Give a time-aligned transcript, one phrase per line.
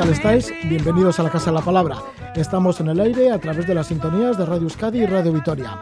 [0.00, 0.54] ¿Qué tal estáis?
[0.64, 1.98] Bienvenidos a la Casa de la Palabra.
[2.34, 5.78] Estamos en el aire a través de las sintonías de Radio Euskadi y Radio Vitoria.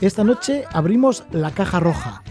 [0.00, 2.22] Esta noche abrimos la caja roja.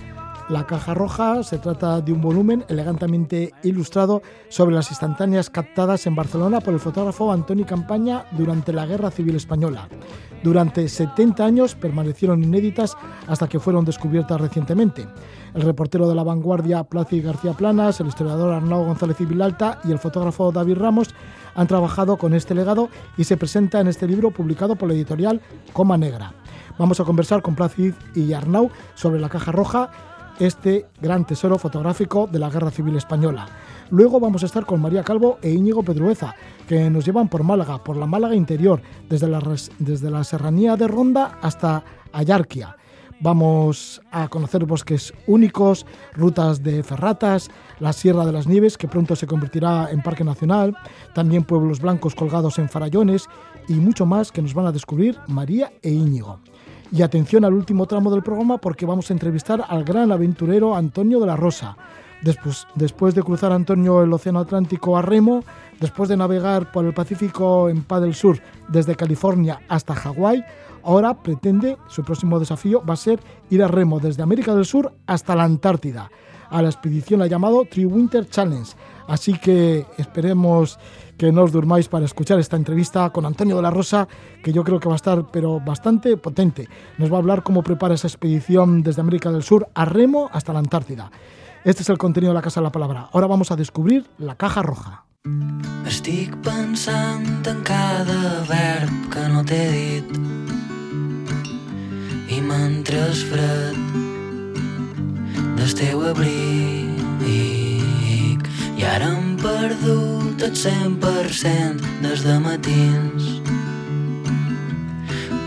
[0.49, 6.15] La caja roja se trata de un volumen elegantemente ilustrado sobre las instantáneas captadas en
[6.15, 9.89] Barcelona por el fotógrafo Antoni Campaña durante la Guerra Civil Española.
[10.43, 12.95] Durante 70 años permanecieron inéditas
[13.27, 15.05] hasta que fueron descubiertas recientemente.
[15.53, 19.91] El reportero de la vanguardia Placi García Planas, el historiador Arnau González y Vilalta y
[19.91, 21.09] el fotógrafo David Ramos
[21.55, 25.41] han trabajado con este legado y se presenta en este libro publicado por la editorial
[25.73, 26.31] Coma Negra.
[26.77, 29.89] Vamos a conversar con Placid y Arnau sobre la caja roja
[30.39, 33.47] este gran tesoro fotográfico de la Guerra Civil Española.
[33.89, 36.35] Luego vamos a estar con María Calvo e Íñigo Pedrueza,
[36.67, 39.41] que nos llevan por Málaga, por la Málaga interior, desde la,
[39.79, 42.75] desde la serranía de Ronda hasta Ayarquia.
[43.19, 47.49] Vamos a conocer bosques únicos, rutas de ferratas,
[47.79, 50.77] la Sierra de las Nieves, que pronto se convertirá en Parque Nacional,
[51.15, 53.27] también pueblos blancos colgados en farallones
[53.67, 56.39] y mucho más que nos van a descubrir María e Íñigo.
[56.91, 61.19] Y atención al último tramo del programa porque vamos a entrevistar al gran aventurero Antonio
[61.19, 61.75] de la Rosa.
[62.21, 65.43] Después, después de cruzar Antonio el Océano Atlántico a remo,
[65.79, 68.39] después de navegar por el Pacífico en Paddle Sur
[68.69, 70.43] desde California hasta Hawái,
[70.83, 74.93] ahora pretende, su próximo desafío va a ser ir a remo desde América del Sur
[75.05, 76.09] hasta la Antártida.
[76.49, 78.71] A la expedición la llamado Tree Winter Challenge.
[79.07, 80.79] Así que esperemos
[81.17, 84.07] que no os durmáis para escuchar esta entrevista con Antonio de la Rosa,
[84.43, 86.67] que yo creo que va a estar pero bastante potente.
[86.97, 90.53] Nos va a hablar cómo prepara esa expedición desde América del Sur a remo hasta
[90.53, 91.11] la Antártida.
[91.63, 93.09] Este es el contenido de la Casa de la Palabra.
[93.11, 95.03] Ahora vamos a descobrir la caja roja.
[95.87, 100.07] Estic pensant en cada verb que no t'he dit
[102.31, 102.39] i
[103.31, 103.75] fred
[105.57, 106.03] del teu
[108.77, 113.23] i ara hem perdut el 100% des de matins.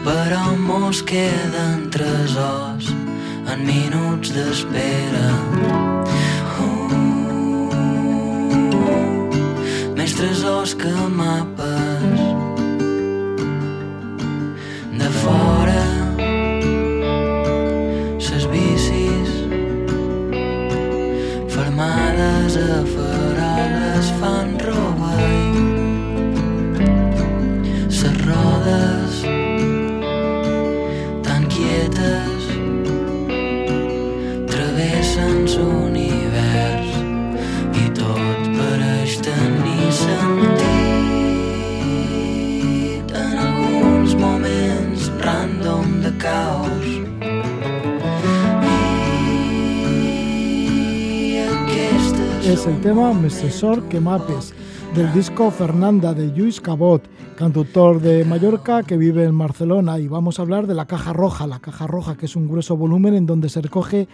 [0.02, 2.90] Però mos queden tresors
[3.52, 5.28] en minuts d'espera.
[9.94, 12.26] Més tresors que mapes.
[14.98, 15.86] De fora
[18.18, 19.38] ses bicis
[21.54, 23.19] fermades a faroles
[52.50, 54.52] Es el tema Mesesor que Mapes,
[54.96, 57.00] del disco Fernanda de Lluís Cabot,
[57.36, 60.00] cantautor de Mallorca que vive en Barcelona.
[60.00, 62.76] Y vamos a hablar de la Caja Roja, la Caja Roja, que es un grueso
[62.76, 64.08] volumen en donde se recoge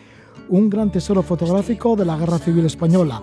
[0.51, 3.23] un gran tesoro fotográfico de la Guerra Civil Española.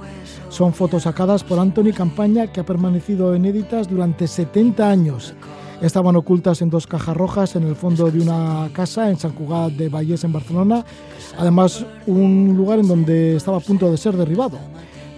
[0.50, 5.36] Son fotos sacadas por Anthony Campaña que ha permanecido inéditas durante 70 años.
[5.80, 9.74] Estaban ocultas en dos cajas rojas en el fondo de una casa en San Cugat
[9.74, 10.84] de Vallés, en Barcelona.
[11.38, 14.58] Además, un lugar en donde estaba a punto de ser derribado.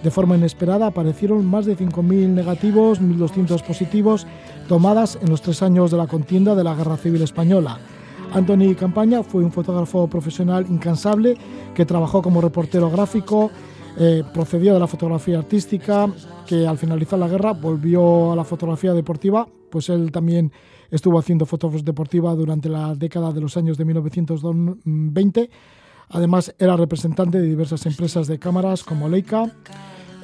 [0.06, 4.24] De forma inesperada aparecieron más de 5.000 negativos, 1.200 positivos,
[4.68, 7.80] tomadas en los tres años de la contienda de la Guerra Civil Española.
[8.32, 11.36] Anthony Campaña fue un fotógrafo profesional incansable
[11.74, 13.50] que trabajó como reportero gráfico,
[13.98, 16.08] eh, procedió de la fotografía artística,
[16.46, 20.52] que al finalizar la guerra volvió a la fotografía deportiva, pues él también
[20.88, 25.50] estuvo haciendo fotos deportivas durante la década de los años de 1920.
[26.10, 29.52] Además, era representante de diversas empresas de cámaras como Leica.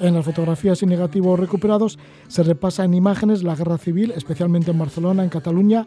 [0.02, 1.96] En las fotografías y negativos recuperados
[2.26, 5.86] se repasa en imágenes la guerra civil, especialmente en Barcelona, en Cataluña,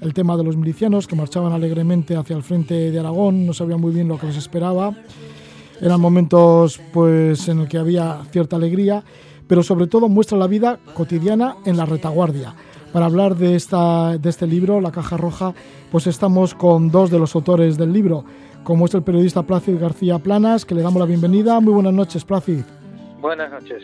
[0.00, 3.78] el tema de los milicianos que marchaban alegremente hacia el frente de Aragón, no sabían
[3.78, 4.96] muy bien lo que les esperaba.
[5.78, 9.04] Eran momentos pues, en el que había cierta alegría,
[9.46, 12.54] pero sobre todo muestra la vida cotidiana en la retaguardia.
[12.94, 15.52] Para hablar de, esta, de este libro, La Caja Roja,
[15.92, 18.24] pues estamos con dos de los autores del libro,
[18.64, 21.60] como es el periodista Plácid García Planas, que le damos la bienvenida.
[21.60, 22.62] Muy buenas noches, Plácid.
[23.20, 23.82] Buenas noches.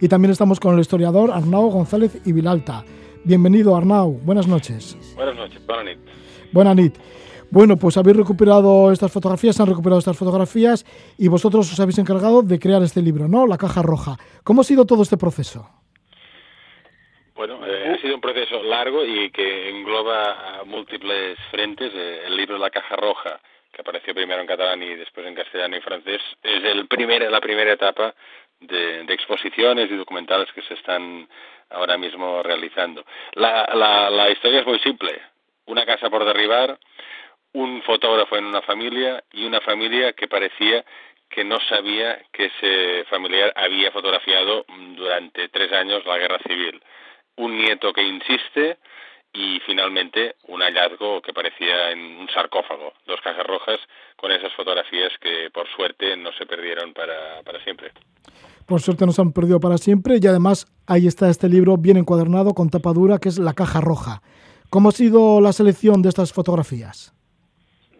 [0.00, 2.82] Y también estamos con el historiador Arnau González y Vilalta.
[3.22, 4.18] Bienvenido, Arnau.
[4.22, 4.96] Buenas noches.
[5.14, 6.52] Buenas noches, buenas noches.
[6.52, 6.92] Buenas noches.
[7.50, 10.84] Bueno, pues habéis recuperado estas fotografías, se han recuperado estas fotografías
[11.18, 13.46] y vosotros os habéis encargado de crear este libro, ¿no?
[13.46, 14.16] La caja roja.
[14.42, 15.68] ¿Cómo ha sido todo este proceso?
[17.34, 21.92] Bueno, eh, ha sido un proceso largo y que engloba a múltiples frentes.
[21.94, 23.38] Eh, el libro La caja roja,
[23.72, 27.40] que apareció primero en catalán y después en castellano y francés, es el primer, la
[27.40, 28.14] primera etapa
[28.66, 31.28] de, de exposiciones y documentales que se están
[31.70, 33.04] ahora mismo realizando.
[33.34, 35.20] La, la, la historia es muy simple.
[35.66, 36.78] Una casa por derribar,
[37.52, 40.84] un fotógrafo en una familia y una familia que parecía
[41.30, 44.64] que no sabía que ese familiar había fotografiado
[44.96, 46.80] durante tres años la guerra civil.
[47.36, 48.78] Un nieto que insiste
[49.32, 53.80] y finalmente un hallazgo que parecía en un sarcófago, dos cajas rojas
[54.16, 57.90] con esas fotografías que por suerte no se perdieron para, para siempre.
[58.66, 61.98] Por suerte no se han perdido para siempre y además ahí está este libro bien
[61.98, 64.22] encuadernado con tapa dura que es La caja roja.
[64.70, 67.12] ¿Cómo ha sido la selección de estas fotografías?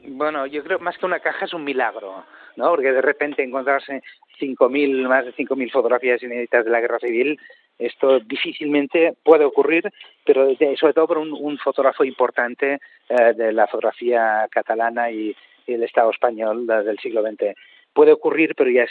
[0.06, 2.24] Bueno, yo creo más que una caja es un milagro,
[2.56, 2.70] ¿no?
[2.70, 4.02] Porque de repente encontrarse
[4.40, 7.38] 5.000, más de 5.000 fotografías inéditas de la guerra civil,
[7.78, 9.90] esto difícilmente puede ocurrir,
[10.24, 15.34] pero sobre todo por un, fotógrafo importante eh, de la fotografía catalana y,
[15.66, 17.56] el Estado español del siglo XX.
[17.94, 18.90] Puede ocurrir, pero ya es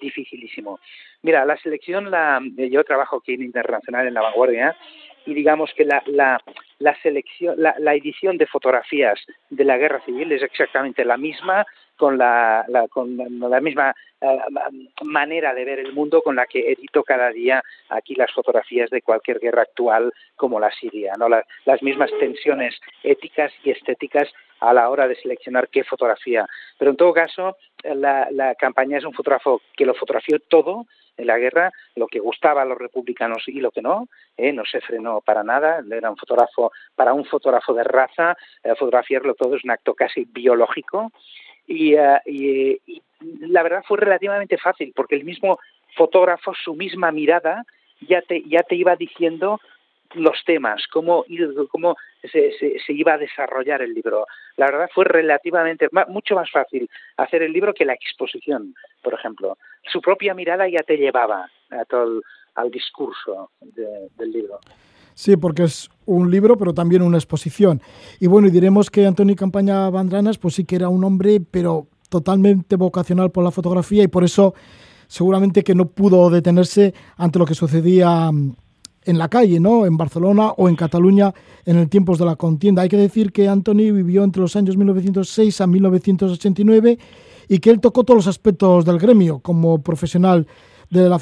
[0.00, 0.80] dificilísimo.
[1.22, 2.40] Mira, la selección, la,
[2.70, 4.76] yo trabajo aquí en Internacional en La Vanguardia
[5.26, 6.40] y digamos que la, la,
[6.78, 9.20] la selección, la, la, edición de fotografías
[9.50, 11.66] de la guerra civil es exactamente la misma
[11.98, 14.38] con la, con la misma eh,
[15.02, 19.02] manera de ver el mundo con la que edito cada día aquí las fotografías de
[19.02, 21.28] cualquier guerra actual como la Siria, ¿no?
[21.28, 26.46] las mismas tensiones éticas y estéticas a la hora de seleccionar qué fotografía.
[26.78, 31.38] Pero en todo caso, la, campaña es un fotógrafo que lo fotografió todo en la
[31.38, 34.52] guerra, lo que gustaba a los republicanos y lo que no, ¿eh?
[34.52, 39.34] no se frenó para nada, era un fotógrafo, para un fotógrafo de raza, eh, fotografiarlo
[39.34, 41.10] todo es un acto casi biológico
[41.66, 43.02] y, eh, y, y
[43.40, 45.58] la verdad fue relativamente fácil porque el mismo
[45.96, 47.64] fotógrafo, su misma mirada,
[48.00, 49.60] ya te, ya te iba diciendo
[50.14, 51.24] los temas, cómo,
[51.70, 54.26] cómo se, se, iba a desarrollar el libro.
[54.56, 59.58] La verdad fue relativamente, mucho más fácil hacer el libro que la exposición, por ejemplo.
[59.92, 62.22] Su propia mirada ya te llevaba a todo
[62.54, 64.58] al discurso del libro.
[65.14, 67.80] Sí, porque es un libro, pero también una exposición.
[68.20, 71.88] Y bueno, y diremos que Antonio Campaña Bandranas, pues sí que era un hombre, pero
[72.08, 74.54] totalmente vocacional por la fotografía y por eso
[75.08, 78.54] seguramente que no pudo detenerse ante lo que sucedía mm,
[79.08, 79.86] en la calle, ¿no?
[79.86, 81.32] En Barcelona o en Cataluña
[81.64, 82.82] en el tiempos de la contienda.
[82.82, 86.98] Hay que decir que Anthony vivió entre los años 1906 a 1989
[87.48, 90.46] y que él tocó todos los aspectos del gremio como profesional
[90.90, 91.18] de la,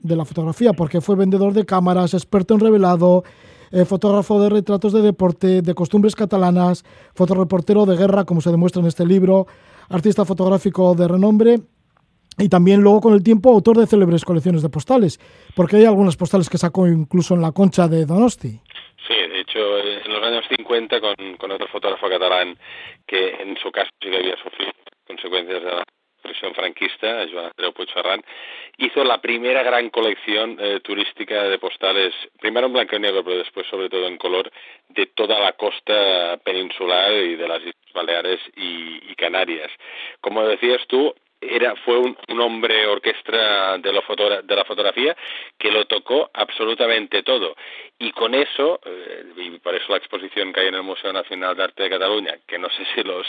[0.00, 3.22] de la fotografía, porque fue vendedor de cámaras, experto en revelado,
[3.70, 6.84] eh, fotógrafo de retratos de deporte, de costumbres catalanas,
[7.14, 9.46] fotoreportero de guerra, como se demuestra en este libro,
[9.90, 11.60] artista fotográfico de renombre
[12.38, 15.18] y también luego con el tiempo autor de célebres colecciones de postales,
[15.54, 18.60] porque hay algunas postales que sacó incluso en la concha de Donosti.
[19.06, 22.56] Sí, de hecho, en los años 50 con, con otro fotógrafo catalán
[23.06, 24.72] que en su caso sí que había sufrido
[25.06, 25.84] consecuencias de la
[26.22, 28.22] presión franquista, Joan Andreu Puigferran,
[28.78, 33.38] hizo la primera gran colección eh, turística de postales, primero en blanco y negro, pero
[33.38, 34.50] después sobre todo en color,
[34.88, 39.70] de toda la costa peninsular y de las Islas Baleares y, y Canarias.
[40.20, 44.02] Como decías tú, era fue un, un hombre orquestra de, lo
[44.42, 45.16] de la fotografía
[45.58, 47.54] que lo tocó absolutamente todo.
[47.98, 51.56] Y con eso eh, y por eso la exposición que hay en el Museo Nacional
[51.56, 53.26] de Arte de Cataluña que no sé si los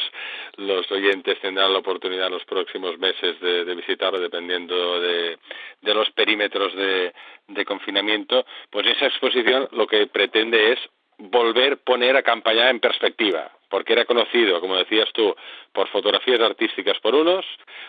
[0.57, 5.37] los oyentes tendrán la oportunidad en los próximos meses de, de visitarlo dependiendo de,
[5.81, 7.13] de los perímetros de,
[7.47, 10.79] de confinamiento pues esa exposición lo que pretende es
[11.17, 15.35] volver poner a Campañá en perspectiva porque era conocido, como decías tú,
[15.73, 17.45] por fotografías artísticas por unos,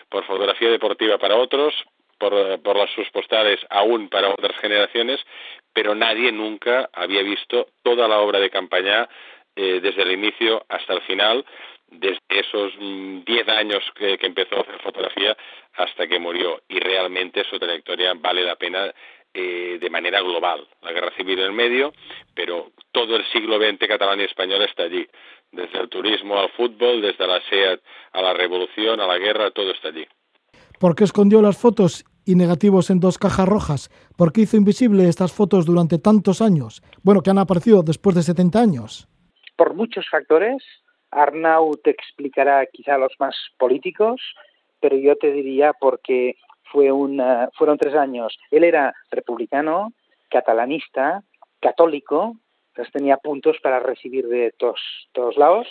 [0.09, 1.73] por fotografía deportiva para otros,
[2.17, 5.21] por, por las sus postales aún para otras generaciones,
[5.73, 9.07] pero nadie nunca había visto toda la obra de Campañá
[9.55, 11.45] eh, desde el inicio hasta el final,
[11.87, 15.35] desde esos mm, diez años que empezó a hacer fotografía
[15.75, 16.61] hasta que murió.
[16.67, 18.93] Y realmente su trayectoria vale la pena
[19.33, 20.67] eh, de manera global.
[20.81, 21.93] La guerra civil en el medio,
[22.33, 25.07] pero todo el siglo XX catalán y español está allí
[25.51, 27.81] desde el turismo al fútbol, desde la SEAT
[28.13, 30.05] a la revolución, a la guerra, todo está allí.
[30.79, 33.89] ¿Por qué escondió las fotos y negativos en dos cajas rojas?
[34.17, 36.81] ¿Por qué hizo invisible estas fotos durante tantos años?
[37.03, 39.07] Bueno, que han aparecido después de 70 años.
[39.57, 40.63] Por muchos factores.
[41.11, 44.21] Arnau te explicará quizá los más políticos,
[44.79, 46.35] pero yo te diría porque
[46.71, 46.89] fue
[47.57, 48.37] fueron tres años.
[48.51, 49.93] Él era republicano,
[50.29, 51.23] catalanista,
[51.59, 52.35] católico,
[52.69, 54.79] entonces tenía puntos para recibir de todos,
[55.11, 55.67] todos lados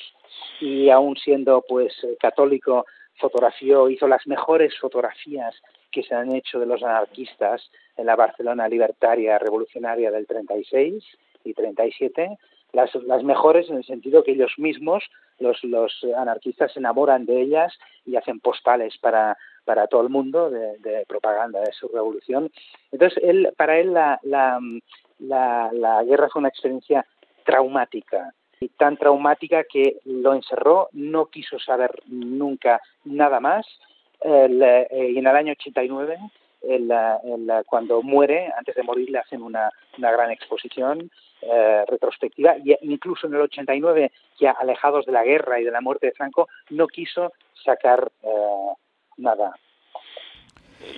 [0.60, 2.84] y aún siendo pues eh, católico
[3.18, 5.54] fotografió, hizo las mejores fotografías
[5.90, 11.04] que se han hecho de los anarquistas en la Barcelona libertaria revolucionaria del 36
[11.44, 12.38] y 37,
[12.72, 15.02] las, las mejores en el sentido que ellos mismos,
[15.38, 17.72] los, los anarquistas, se enamoran de ellas
[18.04, 19.36] y hacen postales para,
[19.68, 22.50] para todo el mundo de, propaganda de su revolución.
[22.90, 24.58] Entonces, él, para él la, la,
[25.18, 27.04] la, guerra fue una experiencia
[27.44, 33.66] traumática y tan traumática que lo encerró, no quiso saber nunca nada más
[34.22, 36.18] eh, y en el año 89
[37.66, 41.10] cuando muere, antes de morir, le hacen una, una gran exposición
[41.42, 45.82] eh, retrospectiva y incluso en el 89, ya alejados de la guerra y de la
[45.82, 47.32] muerte de Franco, no quiso
[47.64, 48.72] sacar eh,
[49.18, 49.52] nada.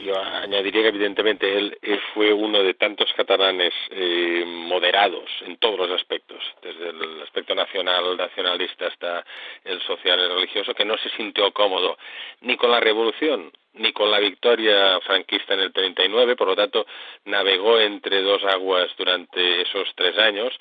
[0.04, 1.78] Yo añadiría que evidentemente él,
[2.12, 8.16] fue uno de tantos catalanes eh, moderados en todos los aspectos, desde el aspecto nacional,
[8.16, 9.24] nacionalista hasta
[9.64, 11.96] el social y religioso, que no se sintió cómodo
[12.42, 16.86] ni con la revolución ni con la victoria franquista en el 39, por lo tanto
[17.24, 20.52] navegó entre dos aguas durante esos tres años.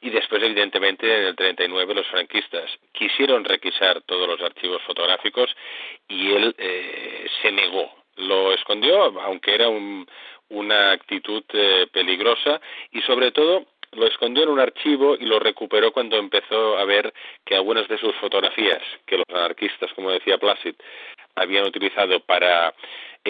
[0.00, 5.54] Y después evidentemente en el 39 los franquistas quisieron requisar todos los archivos fotográficos
[6.08, 9.68] y él eh, se negó lo escondió, aunque era
[10.50, 12.60] una actitud eh, peligrosa
[12.92, 17.12] y sobre todo lo escondió en un archivo y lo recuperó cuando empezó a ver
[17.44, 20.74] que algunas de sus fotografías, que los anarquistas, como decía Placid,
[21.34, 22.74] habían utilizado para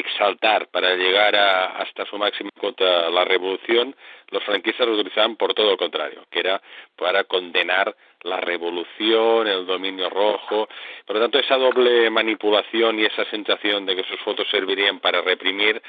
[0.01, 3.95] exaltar, para llegar hasta su máxima contra la revolución,
[4.31, 6.61] los franquistas lo utilizaban por todo lo contrario, que era
[6.97, 10.69] para condenar la revolución, el dominio rojo.
[11.07, 15.21] Por lo tanto, esa doble manipulación y esa sensación de que sus fotos servirían para
[15.21, 15.81] reprimir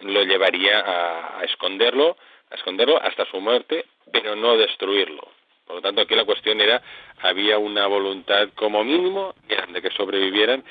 [0.00, 2.16] lo llevaría a, esconderlo,
[2.50, 5.37] a esconderlo hasta su muerte, pero no destruirlo.
[5.68, 6.82] Por lo tanto, aquí la cuestión era,
[7.20, 9.34] había una voluntad como mínimo
[9.72, 10.64] de que sobrevivieran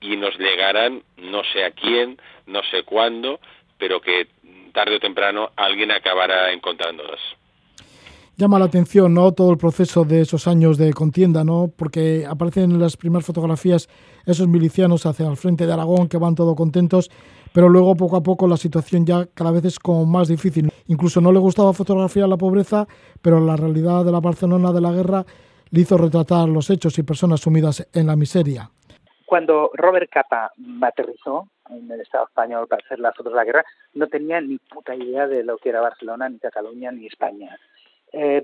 [0.00, 3.40] y nos llegaran, no sé a quién, no sé cuándo,
[3.78, 4.28] pero que
[4.72, 7.20] tarde o temprano alguien acabará encontrándolas
[8.36, 9.32] llama la atención, ¿no?
[9.32, 11.70] Todo el proceso de esos años de contienda, ¿no?
[11.74, 13.88] Porque aparecen en las primeras fotografías
[14.26, 17.10] esos milicianos hacia el frente de Aragón que van todos contentos,
[17.54, 20.70] pero luego poco a poco la situación ya cada vez es como más difícil.
[20.88, 22.86] Incluso no le gustaba fotografiar la pobreza,
[23.22, 25.24] pero la realidad de la Barcelona de la guerra
[25.70, 28.68] le hizo retratar los hechos y personas sumidas en la miseria.
[29.24, 30.50] Cuando Robert Capa
[30.82, 34.58] aterrizó en el Estado español para hacer las fotos de la guerra, no tenía ni
[34.58, 37.56] puta idea de lo que era Barcelona, ni Cataluña, ni España
[38.14, 38.42] eh,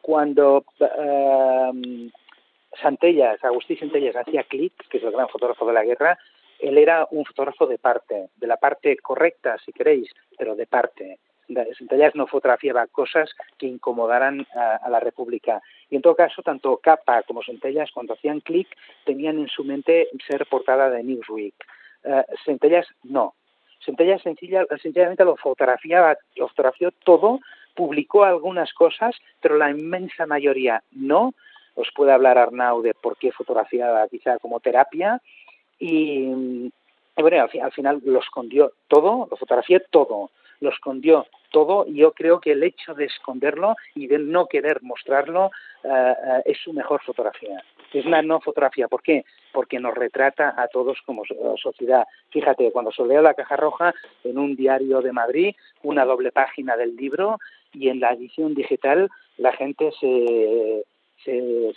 [0.00, 2.10] cuando eh,
[2.80, 6.18] Santellas, Agustín Santellas hacía clic, que es el gran fotógrafo de la guerra,
[6.62, 11.18] él era un fotógrafo de parte, de la parte correcta, si queréis, pero de parte.
[11.76, 15.60] Santellas no fotografiaba cosas que incomodaran a, la República.
[15.90, 18.68] Y en todo caso, tanto Capa como Centellas, cuando hacían clic,
[19.04, 21.54] tenían en su mente ser portada de Newsweek.
[22.04, 23.34] Uh, Centellas no.
[23.84, 27.40] Centellas sencilla, sencillamente lo fotografiaba, lo fotografió todo
[27.74, 31.34] publicó algunas cosas, pero la inmensa mayoría no.
[31.74, 35.20] Os puede hablar Arnau de por qué fotografiaba quizá como terapia.
[35.78, 36.70] Y,
[37.16, 42.40] bueno, al, final lo escondió todo, lo fotografié todo, lo escondió todo y yo creo
[42.40, 45.50] que el hecho de esconderlo y de no querer mostrarlo
[45.84, 47.62] eh, eh, es su mejor fotografía.
[47.92, 48.88] Es una no fotografía.
[48.88, 49.24] ¿Por qué?
[49.52, 51.24] Porque nos retrata a todos como
[51.60, 52.06] sociedad.
[52.30, 53.92] Fíjate, cuando se leo la caja roja
[54.24, 57.38] en un diario de Madrid, una doble página del libro
[57.74, 60.84] y en la edición digital la gente se,
[61.24, 61.72] se,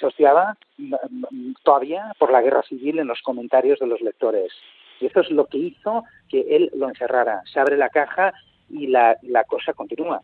[1.63, 4.51] todavía por la guerra civil en los comentarios de los lectores.
[4.99, 7.41] Y eso es lo que hizo que él lo encerrara.
[7.51, 8.33] Se abre la caja
[8.69, 10.21] y la, la cosa continúa.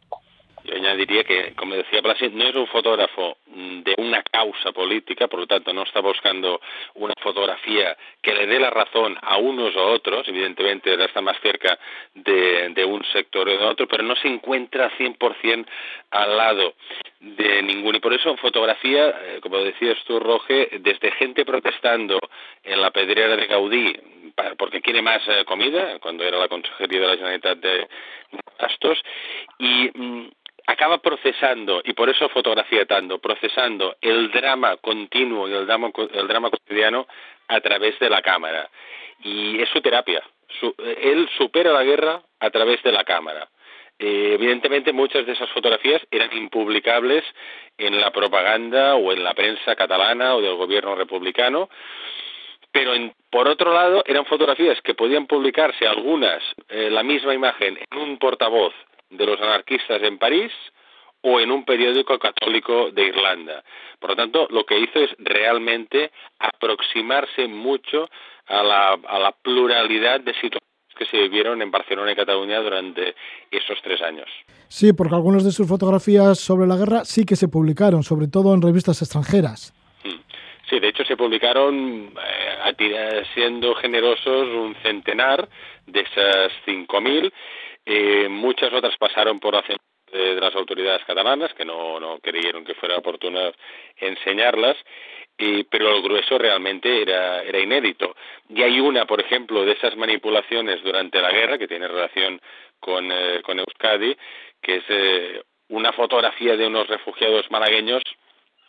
[0.63, 5.39] Yo añadiría que, como decía Plasid, no es un fotógrafo de una causa política, por
[5.41, 6.61] lo tanto no está buscando
[6.95, 11.79] una fotografía que le dé la razón a unos o otros, evidentemente está más cerca
[12.13, 15.65] de, de un sector o de otro, pero no se encuentra 100%
[16.11, 16.75] al lado
[17.19, 17.97] de ninguno.
[17.97, 22.19] Y por eso fotografía, eh, como decías tú, Roge, desde gente protestando
[22.63, 23.95] en la pedrera de Gaudí,
[24.57, 27.87] porque quiere más eh, comida, cuando era la Consejería de la Generalitat de
[28.59, 29.01] Gastos,
[29.59, 30.29] y mm,
[30.71, 36.27] acaba procesando, y por eso fotografía tanto, procesando el drama continuo y el drama, el
[36.27, 37.07] drama cotidiano
[37.47, 38.69] a través de la cámara.
[39.23, 40.23] Y es su terapia.
[41.01, 43.47] él supera la guerra a través de la cámara.
[43.99, 47.23] Eh, evidentemente muchas de esas fotografías eran impublicables
[47.77, 51.69] en la propaganda o en la prensa catalana o del gobierno republicano,
[52.71, 52.93] pero
[53.29, 58.17] por otro lado eran fotografías que podían publicarse algunas, eh, la misma imagen, en un
[58.17, 58.73] portavoz
[59.11, 60.51] de los anarquistas en París
[61.21, 63.63] o en un periódico católico de Irlanda.
[63.99, 68.09] Por lo tanto, lo que hizo es realmente aproximarse mucho
[68.47, 70.61] a la, a la pluralidad de situaciones
[70.97, 73.15] que se vivieron en Barcelona y Cataluña durante
[73.49, 74.27] esos tres años.
[74.67, 78.53] Sí, porque algunas de sus fotografías sobre la guerra sí que se publicaron, sobre todo
[78.53, 79.73] en revistas extranjeras.
[80.03, 80.19] Mm.
[80.69, 82.13] Sí, de hecho se publicaron,
[82.79, 85.49] eh, siendo generosos, un centenar
[85.87, 87.31] de esas 5.000
[87.85, 89.77] eh, muchas otras pasaron por hacer
[90.11, 93.51] de, las autoridades catalanas que no, no creyeron que fuera oportuno
[93.97, 94.77] enseñarlas
[95.69, 98.15] pero el grueso realmente era, era inédito.
[98.49, 102.39] Y hay una, por ejemplo, de esas manipulaciones durante la guerra que tiene relación
[102.79, 104.15] con, eh, con Euskadi,
[104.61, 108.03] que es eh, una fotografía de unos refugiados malagueños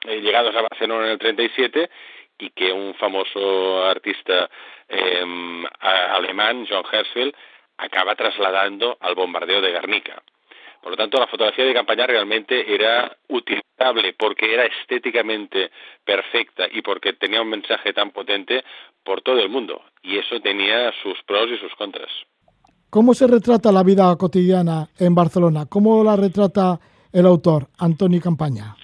[0.06, 1.90] eh, llegados a Barcelona en el 37
[2.38, 4.48] y que un famoso artista
[4.88, 7.34] em, alemán, John Hersfeld,
[7.82, 10.22] acaba trasladando al bombardeo de Guernica.
[10.80, 15.70] Por lo tanto, la fotografía de campaña realmente era utilizable porque era estéticamente
[16.04, 18.64] perfecta y porque tenía un mensaje tan potente
[19.04, 19.80] por todo el mundo.
[20.02, 22.10] Y eso tenía sus pros y sus contras.
[22.90, 25.66] ¿Cómo se retrata la vida cotidiana en Barcelona?
[25.68, 26.78] ¿Cómo la retrata
[27.12, 28.74] el autor, Antoni Campaña?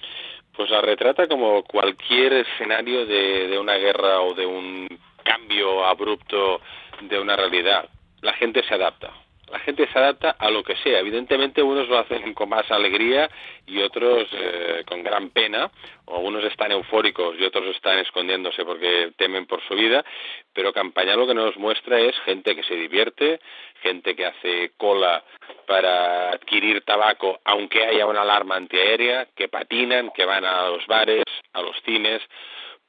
[0.55, 4.87] Pues la retrata como cualquier escenario de, de una guerra o de un
[5.23, 6.61] cambio abrupto
[7.01, 7.89] de una realidad.
[8.21, 9.11] La gente se adapta.
[9.51, 10.99] La gente se adapta a lo que sea.
[10.99, 13.29] Evidentemente unos lo hacen con más alegría
[13.65, 15.71] y otros eh, con gran pena,
[16.05, 20.05] o unos están eufóricos y otros están escondiéndose porque temen por su vida,
[20.53, 23.39] pero Campaña lo que nos muestra es gente que se divierte,
[23.81, 25.23] gente que hace cola
[25.65, 31.25] para adquirir tabaco aunque haya una alarma antiaérea, que patinan, que van a los bares,
[31.53, 32.21] a los cines,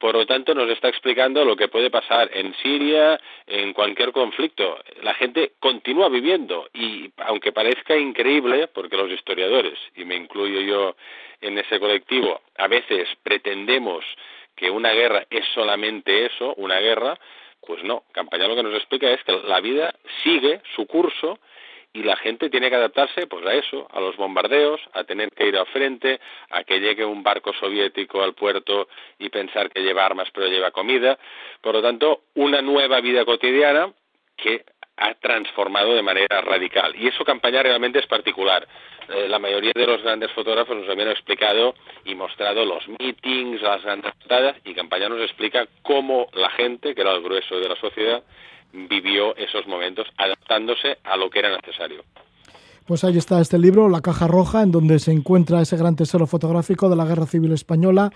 [0.01, 4.79] por lo tanto, nos está explicando lo que puede pasar en Siria, en cualquier conflicto.
[5.03, 10.95] La gente continúa viviendo y, aunque parezca increíble, porque los historiadores, y me incluyo yo
[11.39, 14.03] en ese colectivo, a veces pretendemos
[14.55, 17.19] que una guerra es solamente eso, una guerra,
[17.65, 18.01] pues no.
[18.11, 21.37] Campaña lo que nos explica es que la vida sigue su curso
[21.93, 25.47] y la gente tiene que adaptarse pues a eso, a los bombardeos, a tener que
[25.47, 28.87] ir al frente, a que llegue un barco soviético al puerto
[29.19, 31.17] y pensar que lleva armas pero lleva comida.
[31.61, 33.91] Por lo tanto, una nueva vida cotidiana
[34.37, 34.63] que
[34.97, 36.95] ha transformado de manera radical.
[36.95, 38.67] Y eso campaña realmente es particular.
[39.09, 41.73] Eh, la mayoría de los grandes fotógrafos nos habían explicado
[42.05, 47.01] y mostrado los meetings, las grandes portadas, y campaña nos explica cómo la gente, que
[47.01, 48.23] era el grueso de la sociedad,
[48.73, 52.03] vivió esos momentos adaptándose a lo que era necesario.
[52.85, 56.27] Pues ahí está este libro, La Caja Roja, en donde se encuentra ese gran tesoro
[56.27, 58.11] fotográfico de la Guerra Civil Española,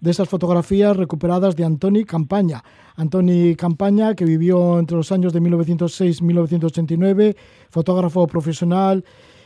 [0.00, 2.62] de esas fotografías recuperadas de Antoni Campaña.
[2.96, 7.36] Antoni Campaña, que vivió entre los años de 1906 y 1989,
[7.70, 9.04] fotógrafo profesional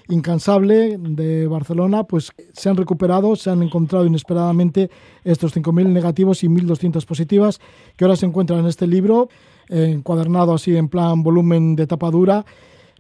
[0.09, 4.91] incansable de Barcelona, pues se han recuperado, se han encontrado inesperadamente
[5.25, 7.61] estos 5.000 negativos y 1.200 positivas
[7.97, 9.29] que ahora se encuentran en este libro
[9.69, 12.45] encuadernado así en plan volumen de tapa dura,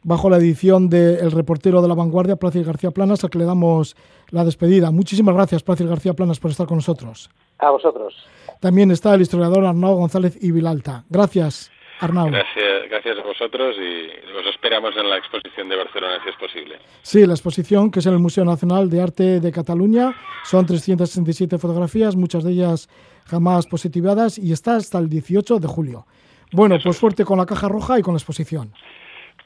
[0.03, 3.97] bajo la edición del reportero de la vanguardia, Plácido García Planas, al que le damos
[4.31, 4.91] la despedida.
[4.91, 7.31] Muchísimas gracias, Plácido García Planas, por estar con nosotros.
[7.59, 8.15] A vosotros.
[8.61, 11.05] También está el historiador Arnau González y Vilalta.
[11.09, 12.31] Gracias, Arnau.
[12.31, 16.77] Gracias, gracias a vosotros y los esperamos en la exposición de Barcelona, si es posible.
[17.03, 21.59] Sí, la exposición, que es en el Museo Nacional de Arte de Cataluña, son 367
[21.59, 22.89] fotografías, muchas de ellas
[23.27, 26.07] jamás positivadas, y está hasta el 18 de julio.
[26.55, 28.73] Bueno, pues suerte con la caja roja y con la exposición.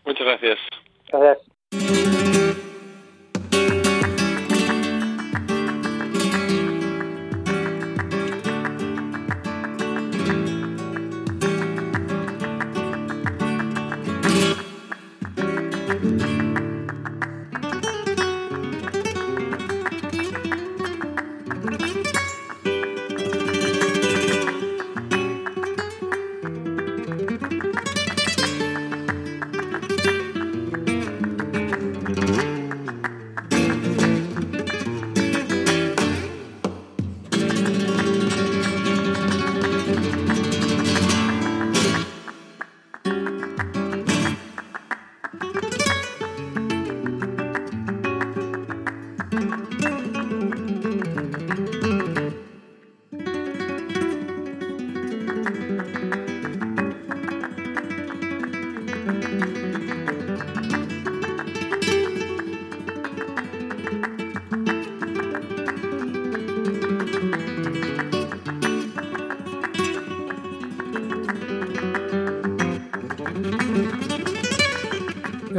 [0.05, 0.59] Muchas gracias.
[1.11, 2.18] Gracias.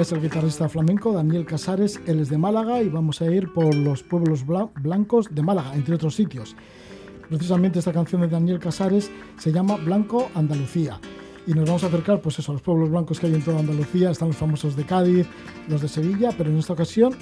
[0.09, 3.75] Es el guitarrista flamenco Daniel Casares, él es de Málaga y vamos a ir por
[3.75, 6.55] los pueblos blancos de Málaga, entre otros sitios.
[7.27, 10.99] Precisamente esta canción de Daniel Casares se llama Blanco Andalucía
[11.45, 13.59] y nos vamos a acercar pues eso, a los pueblos blancos que hay en toda
[13.59, 15.27] Andalucía, están los famosos de Cádiz,
[15.67, 17.13] los de Sevilla, pero en esta ocasión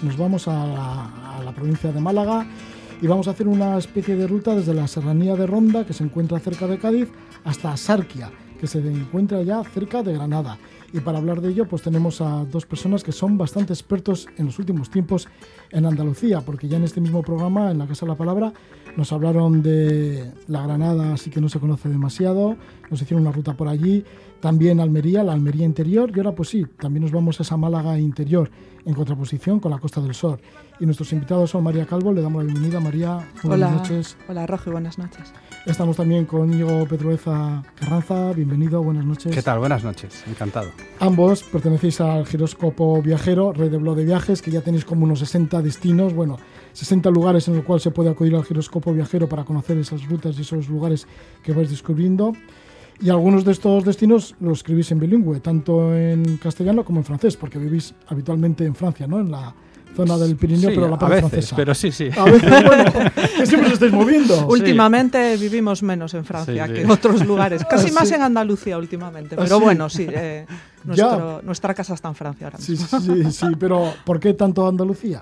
[0.00, 1.12] nos vamos a
[1.44, 2.46] la, provincia de Málaga
[3.02, 6.04] y vamos a hacer una especie de ruta desde la serranía de Ronda, que se
[6.04, 7.08] encuentra cerca de Cádiz,
[7.44, 10.58] hasta Sarquia, que se encuentra ya cerca de Granada.
[10.92, 14.46] Y para hablar de ello, pues tenemos a dos personas que son bastante expertos en
[14.46, 15.28] los últimos tiempos
[15.70, 18.52] en Andalucía, porque ya en este mismo programa, en la Casa de la Palabra,
[18.96, 22.56] nos hablaron de la Granada, así que no se conoce demasiado,
[22.90, 24.04] nos hicieron una ruta por allí,
[24.40, 27.98] también Almería, la Almería interior, y ahora pues sí, también nos vamos a esa Málaga
[27.98, 28.50] interior,
[28.84, 30.40] en contraposición con la Costa del Sol.
[30.80, 32.80] Y nuestros invitados son María Calvo, le damos la bienvenida.
[32.80, 34.16] María, buenas noches.
[34.28, 35.32] Hola, Roge, buenas noches.
[35.66, 39.34] Estamos también con Íñigo Pedroeza Carranza, bienvenido, buenas noches.
[39.34, 39.58] ¿Qué tal?
[39.58, 40.70] Buenas noches, encantado.
[40.98, 45.20] Ambos pertenecéis al Giróscopo Viajero, red de blog de viajes, que ya tenéis como unos
[45.20, 46.36] 60 destinos, bueno,
[46.72, 50.38] 60 lugares en los cuales se puede acudir al Giróscopo Viajero para conocer esas rutas
[50.38, 51.06] y esos lugares
[51.42, 52.34] que vais descubriendo.
[53.00, 57.34] Y algunos de estos destinos los escribís en bilingüe, tanto en castellano como en francés,
[57.34, 59.20] porque vivís habitualmente en Francia, ¿no?
[59.20, 59.54] En la
[59.96, 61.56] zona del Pirineo, pero la parte a veces, francesa.
[61.56, 62.08] pero sí, sí.
[62.16, 62.84] A veces, bueno,
[63.36, 64.46] que siempre os estáis moviendo.
[64.48, 68.14] Últimamente vivimos menos en Francia Sí, que en otros lugares, casi Ah, más sí.
[68.14, 69.62] en Andalucía últimamente, Ah, pero sí.
[69.64, 70.46] bueno, sí, eh,
[70.84, 73.00] nuestro- nuestra casa está en Francia ahora Sí, mismo.
[73.00, 75.20] sí, sí, sí, pero ¿por qué tanto Andalucía?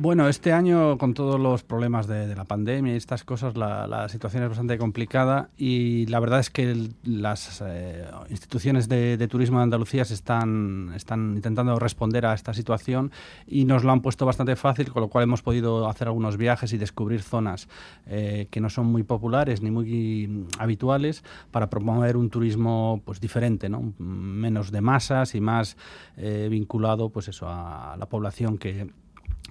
[0.00, 4.44] Bueno, este año con todos los problemas de, la pandemia y estas cosas, la, situación
[4.44, 10.04] es bastante complicada y la verdad es que las eh, instituciones de, turismo de Andalucía
[10.04, 10.94] se están,
[11.34, 13.10] intentando responder a esta situación
[13.48, 16.72] y nos lo han puesto bastante fácil, con lo cual hemos podido hacer algunos viajes
[16.72, 17.66] y descubrir zonas
[18.06, 23.68] eh, que no son muy populares ni muy habituales para promover un turismo pues diferente,
[23.68, 23.94] ¿no?
[23.98, 25.76] Menos de masas y más
[26.16, 28.92] eh, vinculado pues eso a la población que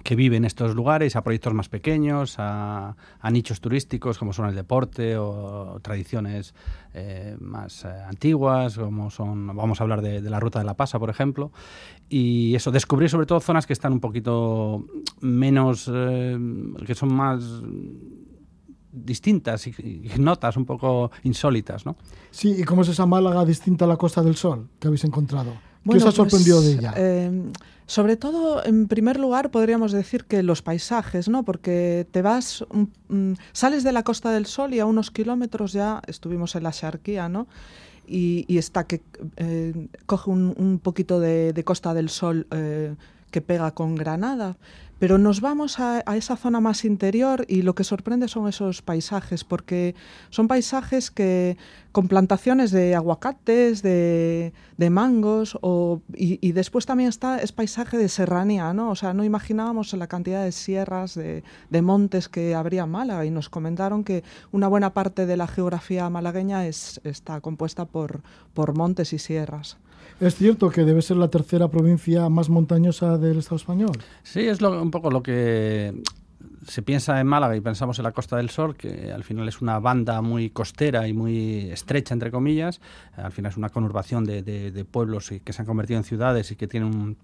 [0.02, 4.48] que vive en estos lugares, a proyectos más pequeños, a, a nichos turísticos como son
[4.48, 6.54] el deporte o tradiciones
[6.94, 10.74] eh, más eh, antiguas, como son, vamos a hablar de, de la Ruta de la
[10.74, 11.52] Pasa, por ejemplo,
[12.08, 14.86] y eso, descubrir sobre todo zonas que están un poquito
[15.20, 16.38] menos, eh,
[16.86, 17.42] que son más
[18.90, 21.96] distintas, ig- ignotas, un poco insólitas, ¿no?
[22.30, 25.50] Sí, ¿y cómo es esa Málaga distinta a la Costa del Sol que habéis encontrado?
[25.52, 26.94] ¿Qué Bueno, os ha sorprendido pues, de ella?
[27.88, 31.42] Sobre todo, en primer lugar, podríamos decir que los paisajes, ¿no?
[31.42, 32.62] Porque te vas,
[33.08, 36.72] mm, sales de la Costa del Sol y a unos kilómetros ya estuvimos en la
[36.72, 37.46] Xarquía, ¿no?
[38.06, 39.00] Y, está que
[39.38, 42.94] eh, coge un, un poquito de, de Costa del Sol eh,
[43.30, 44.58] que pega con Granada.
[44.98, 49.44] Pero nos vamos a, esa zona más interior y lo que sorprende son esos paisajes,
[49.44, 49.94] porque
[50.30, 51.56] son paisajes que
[51.92, 54.52] con plantaciones de aguacates, de,
[54.90, 58.90] mangos, o, y, después también está es paisaje de serranía, ¿no?
[58.90, 63.24] O sea, no imaginábamos la cantidad de sierras, de, de montes que habría en Málaga,
[63.24, 68.22] y nos comentaron que una buena parte de la geografía malagueña es, está compuesta por,
[68.52, 69.78] por montes y sierras.
[70.20, 73.92] ¿Es cierto que debe ser la tercera provincia más montañosa del Estado español?
[74.22, 76.02] Sí, es lo- un poco lo que
[76.66, 79.60] se piensa en Málaga y pensamos en la Costa del Sol, que al final es
[79.62, 82.80] una banda muy costera y muy estrecha, entre comillas.
[83.16, 86.56] Al final es una conurbación de, de- pueblos que se han convertido en ciudades y
[86.56, 87.16] que tienen un,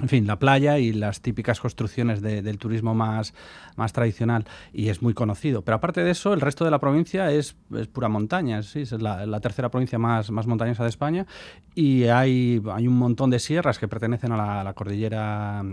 [0.00, 3.34] en fin, la playa y las típicas construcciones de- del turismo más,
[3.76, 5.62] más tradicional y es muy conocido.
[5.62, 8.92] Pero aparte de eso, el resto de la provincia es, es pura montaña, sí, es
[8.92, 11.26] la, la tercera provincia más, más montañosa de España
[11.74, 15.64] y hay, hay un montón de sierras que pertenecen a la, a la cordillera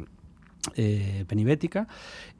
[0.75, 1.88] eh, penibética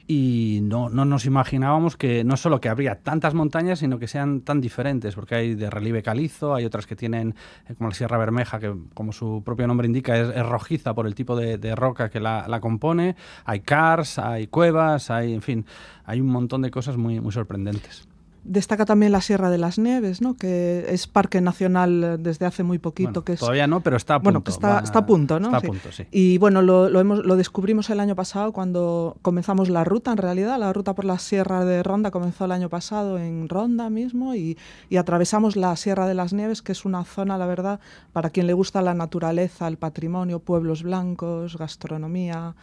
[0.06, 4.42] y no, no nos imaginábamos que no solo que habría tantas montañas, sino que sean
[4.42, 7.34] tan diferentes, porque hay de relieve calizo, hay otras que tienen,
[7.68, 11.14] eh, como la Sierra Bermeja, que como su propio nombre indica, es, rojiza por el
[11.14, 15.66] tipo de, de roca que la, la compone, hay cars, hay cuevas, hay, en fin,
[16.04, 18.06] hay un montón de cosas muy, muy sorprendentes.
[18.48, 20.36] Destaca también la Sierra de las Nieves, ¿no?
[20.36, 23.08] que es parque nacional eh, desde hace muy poquito.
[23.10, 24.24] Bueno, que es, todavía no, pero está a punto.
[24.30, 25.46] bueno, que está, está a punto, ¿no?
[25.48, 25.66] Está a Sí.
[25.66, 26.04] punto, sí.
[26.12, 30.18] Y bueno, lo, lo hemos, lo descubrimos el año pasado cuando comenzamos la ruta, en
[30.18, 30.58] realidad.
[30.58, 34.56] La ruta por la Sierra de Ronda comenzó el año pasado en Ronda mismo y,
[34.88, 37.80] y atravesamos la Sierra de las Nieves, que es una zona, la verdad,
[38.12, 42.54] para quien le gusta la naturaleza, el patrimonio, pueblos blancos, gastronomía.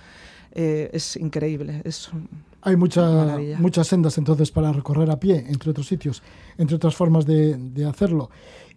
[0.56, 1.82] eh, es increíble.
[1.84, 2.10] Es,
[2.64, 6.24] Hay mucha- muchas sendas entonces para recorrer a pie, entre otros sitios,
[6.58, 8.30] entre otras formas de, de hacerlo.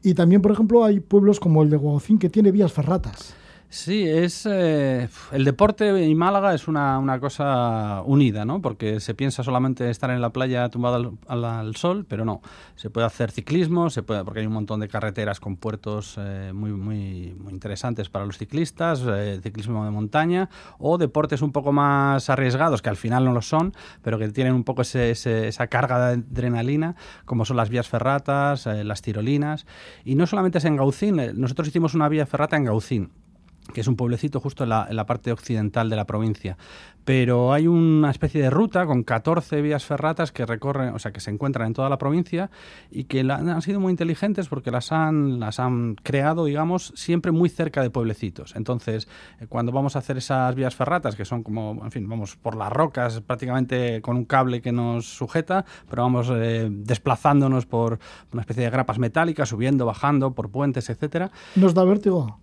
[0.03, 3.35] Y también, por ejemplo, hay pueblos como el de Guaucín que tiene vías ferratas.
[3.68, 8.62] Sí, es eh, el deporte y Málaga es una, una cosa unida, ¿no?
[8.62, 12.42] Porque se piensa solamente estar en la playa tumbado al, sol, pero no.
[12.76, 16.52] Se puede hacer ciclismo, se puede, porque hay un montón de carreteras con puertos eh,
[16.55, 20.48] muy, muy, interesantes para los ciclistas, eh, ciclismo de montaña
[20.79, 24.55] o deportes un poco más arriesgados, que al final no lo son, pero que tienen
[24.55, 29.66] un poco esa carga de adrenalina, como son las vías ferratas, las tirolinas.
[30.05, 33.25] Y no solamente es en Gaucín, nosotros hicimos una vía ferrata en Gaucín
[33.72, 36.57] que es un pueblecito justo en la, en la, parte occidental de la provincia.
[37.05, 41.20] Pero hay una especie de ruta con 14 vías ferratas que recorren, o sea, que
[41.20, 42.50] se encuentran en toda la provincia
[42.90, 47.31] y que la, han sido muy inteligentes porque las han, las han creado, digamos, siempre
[47.31, 48.57] muy cerca de pueblecitos.
[48.57, 49.09] Entonces,
[49.40, 52.57] eh, cuando vamos a hacer esas vías ferratas, que son como, en fin, vamos por
[52.57, 58.00] las rocas prácticamente con un cable que nos sujeta, pero vamos eh, desplazándonos por
[58.33, 61.31] una especie de grapas metálicas, subiendo, bajando, por puentes, etcétera.
[61.55, 62.40] ¿Nos da vértigo?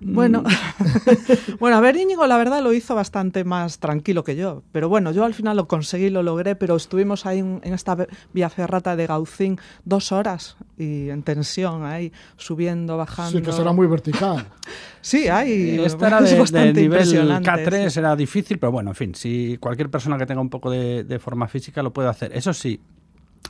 [0.00, 1.56] Bueno, mm.
[1.60, 5.12] bueno, a ver, Íñigo la verdad lo hizo bastante más tranquilo que yo, pero bueno,
[5.12, 7.96] yo al final lo conseguí, lo logré, pero estuvimos ahí en, esta
[8.32, 13.38] vía ferrata de Gaucín dos horas y en tensión ahí, subiendo, bajando.
[13.38, 14.46] Sí, que será muy vertical.
[15.02, 15.78] sí, hay.
[15.84, 20.16] Esta era de, de nivel K3, era difícil, pero bueno, en fin, si cualquier persona
[20.16, 22.34] que tenga un poco de, de forma física lo puede hacer.
[22.34, 22.80] Eso sí,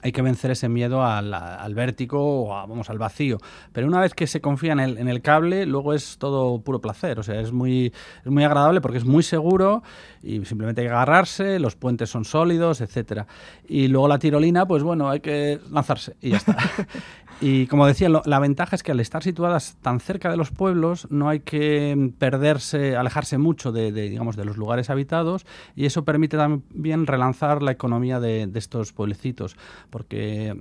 [0.02, 3.38] hay que vencer ese miedo al, al vértigo o vamos al vacío.
[3.72, 6.80] Pero una vez que se confía en el, en el, cable, luego es todo puro
[6.80, 7.18] placer.
[7.18, 7.92] O sea, es muy,
[8.24, 9.82] es muy agradable porque es muy seguro
[10.22, 13.26] y simplemente hay que agarrarse, los puentes son sólidos, etcétera.
[13.68, 16.56] Y luego la tirolina, pues bueno, hay que lanzarse y ya está.
[17.40, 20.50] Y como decía, lo, la ventaja es que al estar situadas tan cerca de los
[20.50, 25.86] pueblos no hay que perderse, alejarse mucho de, de digamos, de los lugares habitados y
[25.86, 29.56] eso permite también relanzar la economía de, de estos pueblecitos,
[29.88, 30.54] porque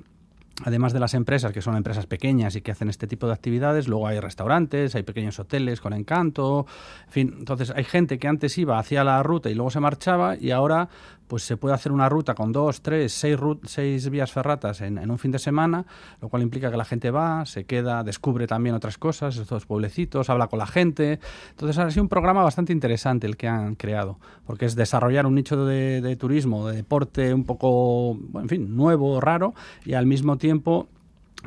[0.65, 3.87] además de las empresas, que son empresas pequeñas y que hacen este tipo de actividades,
[3.87, 6.65] luego hay restaurantes, hay pequeños hoteles con encanto,
[7.07, 10.35] en fin, entonces hay gente que antes iba hacia la ruta y luego se marchaba
[10.35, 10.89] y ahora
[11.29, 15.11] pues se puede hacer una ruta con dos, tres, seis, seis vías ferratas en, en,
[15.11, 15.85] un fin de semana,
[16.21, 20.31] lo cual implica que la gente va, se queda, descubre también otras cosas, estos pueblecitos,
[20.31, 21.19] habla con la gente.
[21.51, 24.17] Entonces ha sido un programa bastante interesante el que han creado,
[24.47, 29.21] porque es desarrollar un nicho de, de turismo, de deporte un poco, en fin, nuevo,
[29.21, 29.53] raro,
[29.85, 30.48] y al mismo tiempo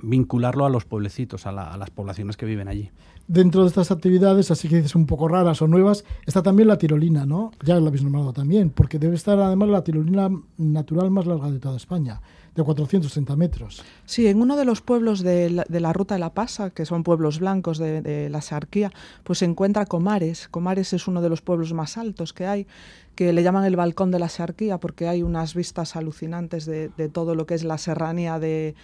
[0.02, 2.90] vincularlo a los pueblecitos, a, la, a las poblaciones que viven allí
[3.28, 6.78] dentro de estas actividades, así que dices un poco raras o nuevas, está también la
[6.78, 7.52] tirolina, ¿no?
[7.64, 11.58] Ya lo habéis nombrado también, porque debe estar además la tirolina natural más larga de
[11.58, 12.20] toda España,
[12.54, 13.82] de 430 metros.
[14.04, 17.40] Sí, en uno de los pueblos de la, Ruta de la Pasa, que son pueblos
[17.40, 18.92] blancos de, la Sarquía,
[19.24, 20.48] pues se encuentra Comares.
[20.48, 22.66] Comares es uno de los pueblos más altos que hay,
[23.14, 27.34] que le llaman el balcón de la Sarquía, porque hay unas vistas alucinantes de, todo
[27.34, 28.74] lo que es la serranía de,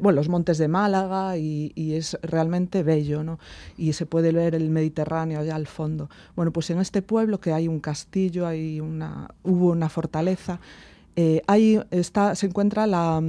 [0.00, 3.38] bueno, los montes de Málaga y, y, es realmente bello, ¿no?
[3.76, 6.08] Y se puede ver el Mediterráneo allá al fondo.
[6.34, 10.60] Bueno, pues en este pueblo que hay un castillo, hay una, hubo una fortaleza,
[11.16, 13.22] eh, ahí está, se encuentra la,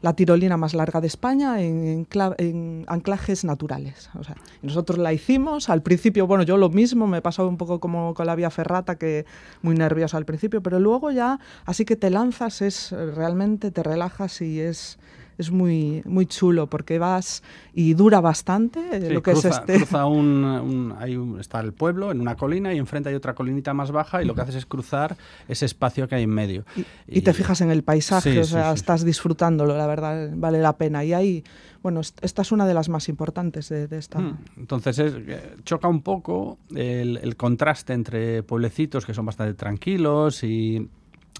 [0.00, 4.10] la, tirolina más larga de España en, en, en anclajes naturales.
[4.18, 7.78] O sea, nosotros la hicimos, al principio, bueno, yo lo mismo, me pasó un poco
[7.78, 9.24] como con la vía ferrata, que
[9.62, 14.40] muy nerviosa al principio, pero luego ya, así que te lanzas, es realmente te relajas
[14.40, 14.98] y es
[15.38, 19.76] es muy, muy chulo porque vas y dura bastante sí, lo que cruza, es este.
[19.76, 23.34] Cruza un, un, hay un, está el pueblo en una colina y enfrente hay otra
[23.34, 26.64] colinita más baja y lo que haces es cruzar ese espacio que hay en medio.
[26.76, 26.84] Y, y,
[27.18, 30.60] y te fijas en el paisaje, sí, o sea, sí, estás disfrutándolo, la verdad, vale
[30.60, 31.04] la pena.
[31.04, 31.44] Y hay,
[31.82, 34.18] bueno, esta es una de las más importantes de, de esta.
[34.18, 34.38] Hmm.
[34.56, 40.42] Entonces es, eh, choca un poco el, el contraste entre pueblecitos que son bastante tranquilos
[40.42, 40.88] y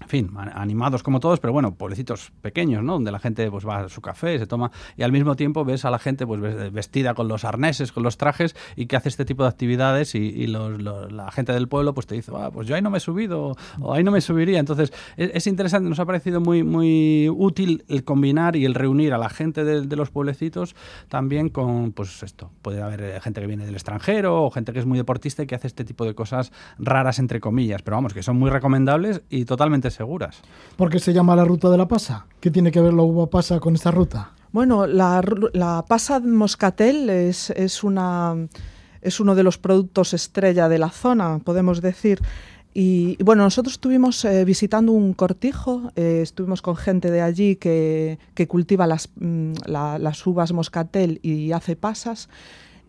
[0.01, 2.93] en fin, animados como todos, pero bueno, pueblecitos pequeños, ¿no?
[2.93, 5.85] Donde la gente pues va a su café, se toma y al mismo tiempo ves
[5.85, 9.25] a la gente pues vestida con los arneses, con los trajes y que hace este
[9.25, 12.67] tipo de actividades y, los, los, la gente del pueblo pues te dice, ah, pues
[12.67, 14.59] yo ahí no me he subido o ahí no me subiría.
[14.59, 19.13] Entonces es, es, interesante, nos ha parecido muy, muy útil el combinar y el reunir
[19.13, 20.75] a la gente de, de, los pueblecitos
[21.09, 24.85] también con, pues esto, puede haber gente que viene del extranjero o gente que es
[24.85, 28.23] muy deportista y que hace este tipo de cosas raras entre comillas, pero vamos, que
[28.23, 29.45] son muy recomendables y
[29.89, 30.41] totalmente seguras.
[30.77, 32.25] ¿Por qué se llama la ruta de la pasa?
[32.39, 34.31] ¿Qué tiene que ver la uva pasa con esta ruta?
[34.51, 35.21] Bueno, la,
[35.53, 38.35] la pasa moscatel es, es, una,
[39.01, 42.19] es uno de los productos estrella de la zona, podemos decir.
[42.73, 47.55] Y, y bueno, nosotros estuvimos eh, visitando un cortijo, eh, estuvimos con gente de allí
[47.55, 52.29] que, que cultiva las, mm, la, las uvas moscatel y hace pasas.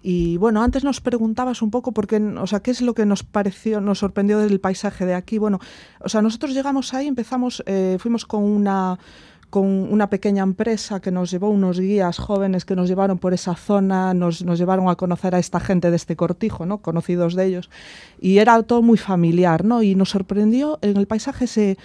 [0.02, 3.04] Y bueno, antes nos preguntabas un poco por qué, o sea, qué es lo que
[3.04, 5.38] nos pareció, nos sorprendió del paisaje de aquí.
[5.38, 5.58] Bueno,
[6.00, 8.98] o sea, nosotros llegamos ahí, empezamos, eh, fuimos con una
[9.50, 13.56] con una pequeña empresa que nos llevó unos guías jóvenes que nos llevaron por esa
[13.56, 16.78] zona, nos, nos, llevaron a conocer a esta gente de este cortijo, ¿no?
[16.78, 17.68] conocidos de ellos,
[18.20, 19.82] y era todo muy familiar, ¿no?
[19.82, 21.78] y nos sorprendió, en el paisaje se,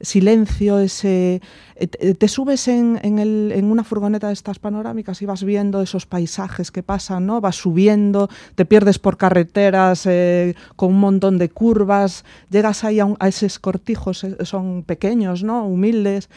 [0.00, 1.40] silencio, ese...
[1.76, 6.70] Eh, te subes en, en, una furgoneta de estas panorámicas y vas viendo esos paisajes
[6.72, 7.40] que pasan, ¿no?
[7.40, 13.28] Vas subiendo, te pierdes por carreteras eh, con un montón de curvas, llegas ahí a,
[13.28, 15.66] esos cortijos, son pequeños, ¿no?
[15.66, 16.28] Humildes.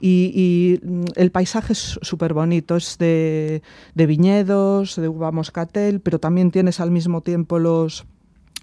[0.00, 3.62] Y, mm, el paisaje es súper bonito, es de,
[3.94, 8.04] viñedos, de uva moscatel, pero también tienes al mismo tiempo los,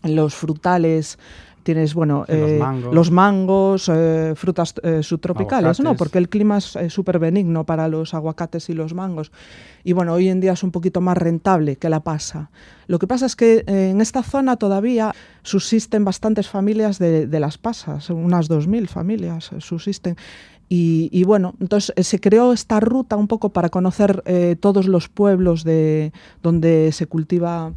[0.03, 1.17] los frutales
[1.63, 2.25] tienes bueno
[2.91, 7.87] los mangos, eh, eh, frutas eh, subtropicales no porque el clima es súper benigno para
[7.87, 9.31] los aguacates y los mangos.
[9.83, 12.51] Y bueno hoy en día es un poquito más rentable que la pasa.
[12.87, 17.57] Lo que pasa es que en esta zona todavía subsisten bastantes familias de, de las
[17.57, 20.17] pasas unas 2.000 familias subsisten.
[20.75, 25.07] Y, bueno, entonces eh, se creó esta ruta un poco para conocer eh, todos los
[25.07, 27.73] pueblos de donde se cultiva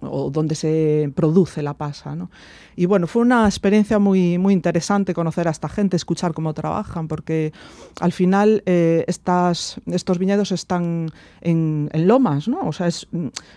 [0.00, 2.14] o donde se produce la pasa.
[2.14, 2.30] ¿no?
[2.76, 7.08] Y bueno, fue una experiencia muy, muy interesante conocer a esta gente, escuchar cómo trabajan,
[7.08, 7.52] porque
[8.00, 11.10] al final eh, estas, estos viñedos están
[11.40, 12.60] en, lomas, ¿no?
[12.60, 13.08] O sea, es,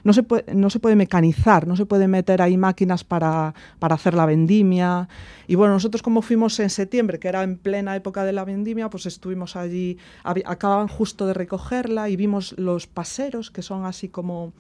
[0.04, 3.94] no, se puede, no se puede mecanizar, no se puede meter ahí máquinas para, para
[3.94, 5.08] hacer la vendimia.
[5.48, 8.90] Y bueno, nosotros como fuimos en septiembre, que era en plena época de la vendimia,
[8.90, 14.54] pues estuvimos allí, acababan justo de recogerla y vimos los paseros, que son así como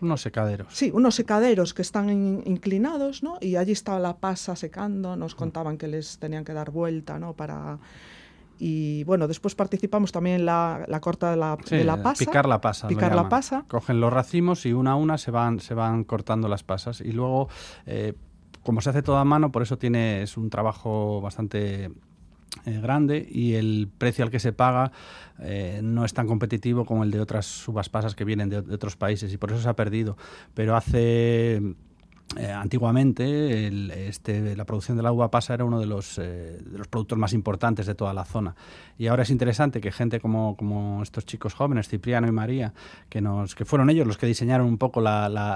[0.00, 0.68] unos secaderos.
[0.70, 2.10] Sí, unos secaderos que están
[2.44, 3.38] inclinados, ¿no?
[3.40, 7.34] Y allí estaba la pasa secando, nos contaban que les tenían que dar vuelta, ¿no?
[7.34, 7.78] Para...
[8.58, 12.24] Y bueno, después participamos también en la, la corta de la, de la pasa.
[12.24, 12.88] Picar la pasa.
[12.88, 13.64] Picar la pasa.
[13.68, 17.00] Cogen los racimos y una a una se van, se van cortando las pasas.
[17.00, 17.48] Y luego,
[17.86, 18.12] eh,
[18.62, 21.90] como se hace toda a mano, por eso tiene, es un trabajo bastante
[22.66, 24.92] eh, grande y el precio al que se paga
[25.38, 28.96] eh, no es tan competitivo como el de otras uvas pasas que vienen de, otros
[28.96, 30.16] países y por eso se ha perdido.
[30.54, 31.62] Pero hace
[32.36, 33.66] eh, antiguamente
[34.08, 37.18] este, la producción de la uva pasa era uno de los, eh, de los, productos
[37.18, 38.54] más importantes de toda la zona.
[38.98, 42.72] Y ahora es interesante que gente como, estos chicos jóvenes, Cipriano y María,
[43.08, 43.20] que,
[43.64, 45.02] fueron ellos los que diseñaron un poco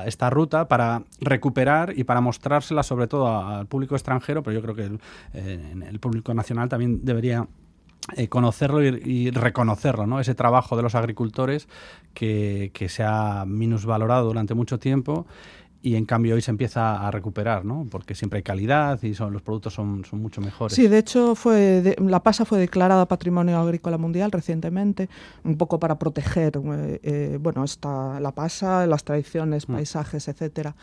[0.06, 4.74] esta ruta para recuperar y para mostrársela sobre todo al público extranjero, pero yo creo
[4.74, 7.46] que el, el público nacional también debería
[8.16, 10.20] eh, conocerlo y, reconocerlo, ¿no?
[10.20, 11.68] Ese trabajo de los agricultores
[12.12, 15.26] que, que se ha minusvalorado durante mucho tiempo
[15.84, 17.86] y en cambio hoy se empieza a recuperar, ¿no?
[17.90, 20.74] Porque siempre hay calidad y son, los productos son, son mucho mejores.
[20.74, 25.10] Sí, de hecho fue la pasa fue declarada Patrimonio Agrícola Mundial recientemente,
[25.44, 29.74] un poco para proteger, eh, eh, bueno, esta, la pasa, las tradiciones, mm.
[29.74, 30.74] paisajes, etcétera.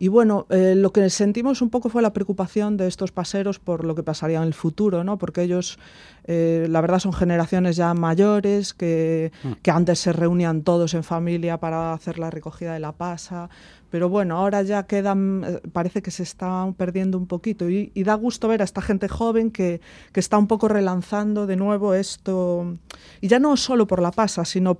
[0.00, 3.84] Y bueno, eh, lo que sentimos un poco fue la preocupación de estos paseros por
[3.84, 5.18] lo que pasaría en el futuro, ¿no?
[5.18, 5.80] Porque ellos,
[6.24, 9.52] eh, la verdad, son generaciones ya mayores que, mm.
[9.60, 13.50] que antes se reunían todos en familia para hacer la recogida de la pasa,
[13.90, 17.68] pero bueno, ahora ya quedan, eh, parece que se están perdiendo un poquito.
[17.70, 19.80] Y, da gusto ver a esta gente joven que,
[20.12, 22.76] que, está un poco relanzando de nuevo esto,
[23.20, 24.78] y ya no solo por la pasa, sino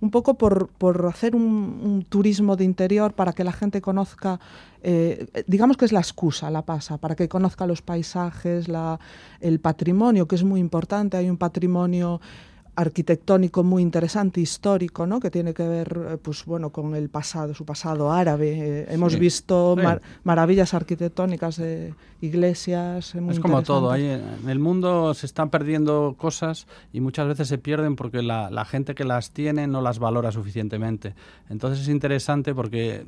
[0.00, 4.38] un, poco por, por hacer un, turismo de interior para que la gente conozca,
[4.82, 8.98] eh, digamos que es la excusa, la pasa, para que conozca los paisajes, la,
[9.40, 12.20] el patrimonio, que es muy importante, hay un patrimonio
[12.76, 15.18] arquitectónico muy interesante, histórico, ¿no?
[15.18, 18.82] que tiene que ver eh, pues, bueno, con el pasado, su pasado árabe.
[18.82, 19.76] Eh, hemos visto
[20.24, 23.14] maravillas arquitectónicas de iglesias.
[23.14, 27.58] es como todo, ahí en el mundo se están perdiendo cosas y muchas veces se
[27.58, 31.14] pierden porque la, la gente que las tiene no las valora suficientemente.
[31.48, 33.06] Entonces es interesante porque, eh,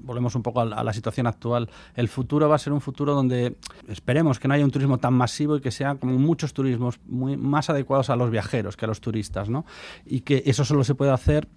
[0.00, 3.56] volvemos un poco a, la situación actual, el futuro va a ser un futuro donde
[3.88, 7.36] esperemos que no haya un turismo tan masivo y que sea como muchos turismos muy,
[7.36, 9.64] más adecuados a los viajeros que a los turistas, ¿no?
[10.04, 11.48] Y que eso solo se puede hacer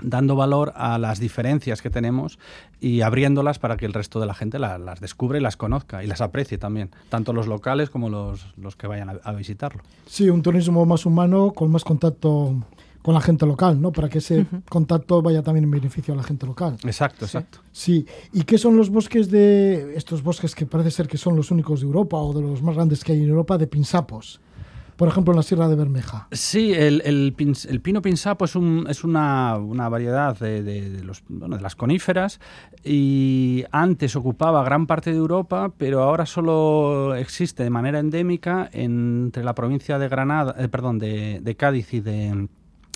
[0.00, 2.38] dando valor a las diferencias que tenemos
[2.80, 6.06] y abriéndolas para que el resto de la gente las descubra y las conozca y
[6.06, 9.82] las aprecie también, tanto los locales como los, los que vayan a, visitarlo.
[10.06, 12.54] Sí, un turismo más humano, con más contacto
[13.02, 13.90] con la gente local, ¿no?
[13.90, 16.76] Para que ese contacto vaya también en beneficio a la gente local.
[16.84, 17.58] Exacto, exacto.
[17.72, 18.06] Sí.
[18.32, 21.80] ¿Y qué son los bosques de estos bosques que parece ser que son los únicos
[21.80, 24.40] de Europa o de los más grandes que hay en Europa de pinsapos?
[24.96, 26.28] Por ejemplo, en la Sierra de Bermeja.
[26.32, 31.04] Sí, el, el, pino pinsapo es, un, es una, una, variedad de, de,
[31.60, 32.40] las coníferas
[32.84, 39.44] y antes ocupaba gran parte de Europa, pero ahora solo existe de manera endémica entre
[39.44, 42.48] la provincia de Granada, eh, perdón, de Cádiz y de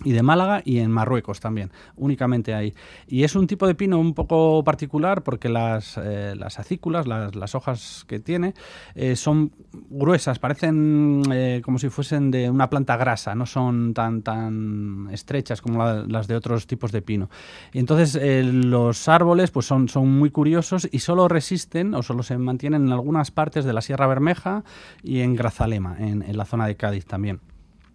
[0.05, 2.75] y de Málaga y en Marruecos también, únicamente ahí.
[3.07, 7.35] Y es un tipo de pino un poco particular porque las, eh, las acículas, las,
[7.35, 8.55] las, hojas que tiene,
[8.95, 9.53] eh, son
[9.89, 15.63] gruesas, parecen eh, como si fuesen de una planta grasa, no son tan, tan estrechas
[15.63, 17.31] como las de otros tipos de pino.
[17.73, 18.19] Y entonces
[18.53, 22.93] los árboles pues son, son muy curiosos y solo resisten o solo se mantienen en
[22.93, 24.63] algunas partes de la Sierra Bermeja
[25.03, 27.41] y en Grazalema, en, en la zona de Cádiz también.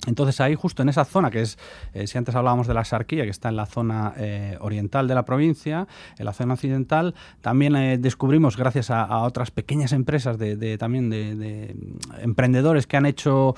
[0.07, 1.59] Entonces ahí justo en esa zona, que es,
[1.93, 5.13] eh, si antes hablábamos de la Sarquía, que está en la zona eh, oriental de
[5.13, 5.87] la provincia,
[6.17, 11.75] en la zona occidental, también eh, descubrimos, gracias a, otras pequeñas empresas de, también de,
[12.21, 13.55] emprendedores que han hecho,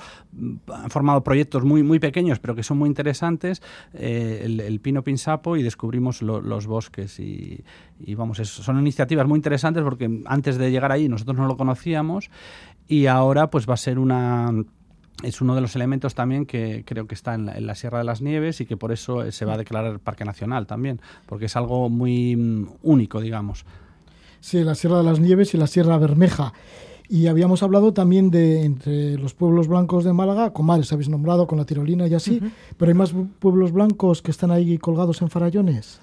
[0.70, 3.62] han formado proyectos muy, muy pequeños, pero que son muy interesantes,
[3.94, 7.18] el, pino pinsapo y descubrimos los bosques.
[7.20, 7.64] Y,
[8.16, 12.30] vamos, son iniciativas muy interesantes porque antes de llegar ahí nosotros no lo conocíamos
[12.86, 14.52] y ahora pues va a ser una
[15.22, 18.20] es uno de los elementos también que creo que está en la, Sierra de las
[18.20, 21.56] Nieves y que por eso eh, se va a declarar Parque Nacional también, porque es
[21.56, 23.64] algo muy mm, único, digamos.
[24.40, 26.52] Sí, la Sierra de las Nieves y la Sierra Bermeja.
[27.08, 31.58] Y habíamos hablado también de entre los pueblos blancos de Málaga, Comares habéis nombrado, con
[31.58, 32.40] la tirolina y así,
[32.78, 36.00] pero hay más pueblos blancos que están ahí colgados en farallones.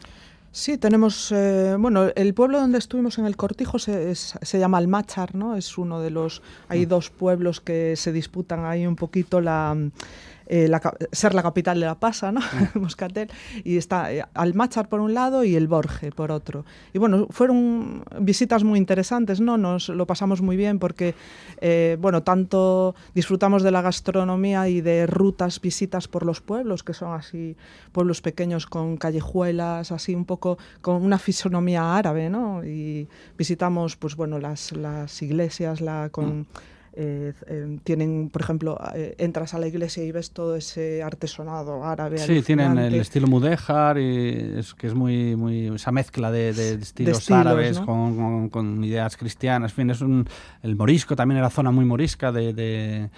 [0.54, 5.34] Sí, tenemos, eh, bueno, el pueblo donde estuvimos en el Cortijo se, se llama Almáchar,
[5.34, 5.56] ¿no?
[5.56, 6.90] Es uno de los, hay mm.
[6.90, 9.78] dos pueblos que se disputan ahí un poquito la
[10.54, 10.70] eh,
[11.14, 12.42] ser la capital de la pasa, ¿no?
[12.42, 12.80] Mm.
[12.82, 13.30] Moscatel,
[13.64, 16.66] y está eh, Almachar por un lado y el Borge por otro.
[16.92, 19.58] Y bueno, fueron visitas muy interesantes, ¿no?
[19.58, 21.16] Nos lo pasamos muy bien porque,
[21.62, 26.94] eh, bueno, tanto disfrutamos de la gastronomía y de rutas, visitas por los pueblos, que
[26.94, 27.56] son así
[27.94, 32.66] pueblos pequeños con callejuelas, así un poco con una fisonomía árabe, ¿no?
[32.66, 36.40] Y visitamos, pues bueno, las, las iglesias, la con...
[36.40, 36.46] Mm.
[36.94, 41.86] Eh, eh, tienen, por ejemplo, eh, entras a la iglesia y ves todo ese artesonado
[41.86, 42.18] árabe.
[42.18, 47.32] Sí, tienen el estilo mudéjar, y es, que es muy, muy esa mezcla de, estilos,
[47.32, 49.72] árabes con, ideas cristianas.
[49.72, 50.28] En fin, es un,
[50.64, 53.10] el morisco también era zona muy morisca de,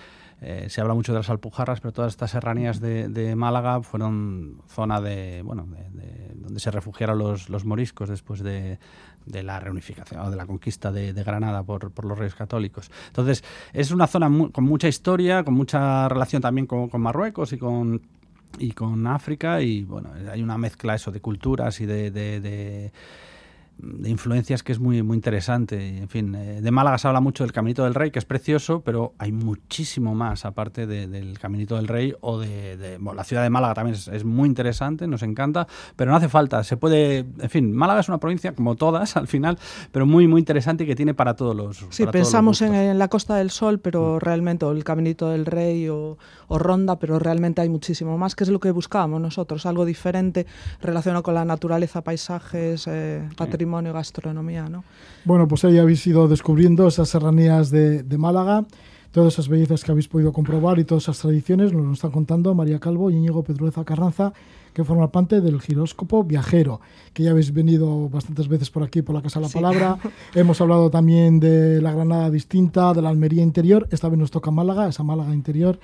[0.68, 5.42] se habla mucho de las alpujarras, pero todas estas serranías de, Málaga fueron zona de,
[5.42, 8.78] bueno, de, donde se refugiaron los, los moriscos después de,
[9.26, 12.92] de la reunificación o de la conquista de, Granada por, los reyes católicos.
[13.08, 13.44] Entonces,
[13.74, 18.02] es una zona con mucha historia, con mucha relación también con, Marruecos y con
[18.60, 22.92] y con África y bueno, hay una mezcla eso de culturas y de
[24.06, 25.98] influencias que es muy, muy interesante.
[25.98, 28.82] En fin, eh, de Málaga se habla mucho del Caminito del Rey, que es precioso,
[28.82, 33.74] pero hay muchísimo más aparte del Caminito del Rey o de, la ciudad de Málaga
[33.74, 38.00] también es, muy interesante, nos encanta, pero no hace falta, se puede, en fin, Málaga
[38.00, 39.58] es una provincia como todas al final,
[39.92, 41.86] pero muy, muy interesante y que tiene para todos los...
[41.90, 44.20] Sí, pensamos en, la Costa del Sol, pero mm.
[44.20, 46.18] realmente, o el Caminito del Rey o,
[46.48, 50.46] o Ronda, pero realmente hay muchísimo más, que es lo que buscábamos nosotros, algo diferente
[50.82, 54.84] relacionado con la naturaleza, paisajes, eh, patrimonio gastronomía, ¿no?
[55.26, 58.66] Bueno, pues ahí habéis ido descubriendo esas serranías de, Málaga,
[59.11, 62.53] todas esas bellezas que habéis podido comprobar y todas esas tradiciones, nos lo están contando
[62.53, 64.34] María Calvo y Íñigo Pedrueza Carranza,
[64.74, 66.82] que forman parte del giróscopo viajero,
[67.14, 69.97] que ya habéis venido bastantes veces por aquí, por la Casa de la Palabra.
[70.34, 74.49] Hemos hablado también de la Granada distinta, de la Almería interior, esta vez nos toca
[74.49, 75.80] Málaga, esa Málaga interior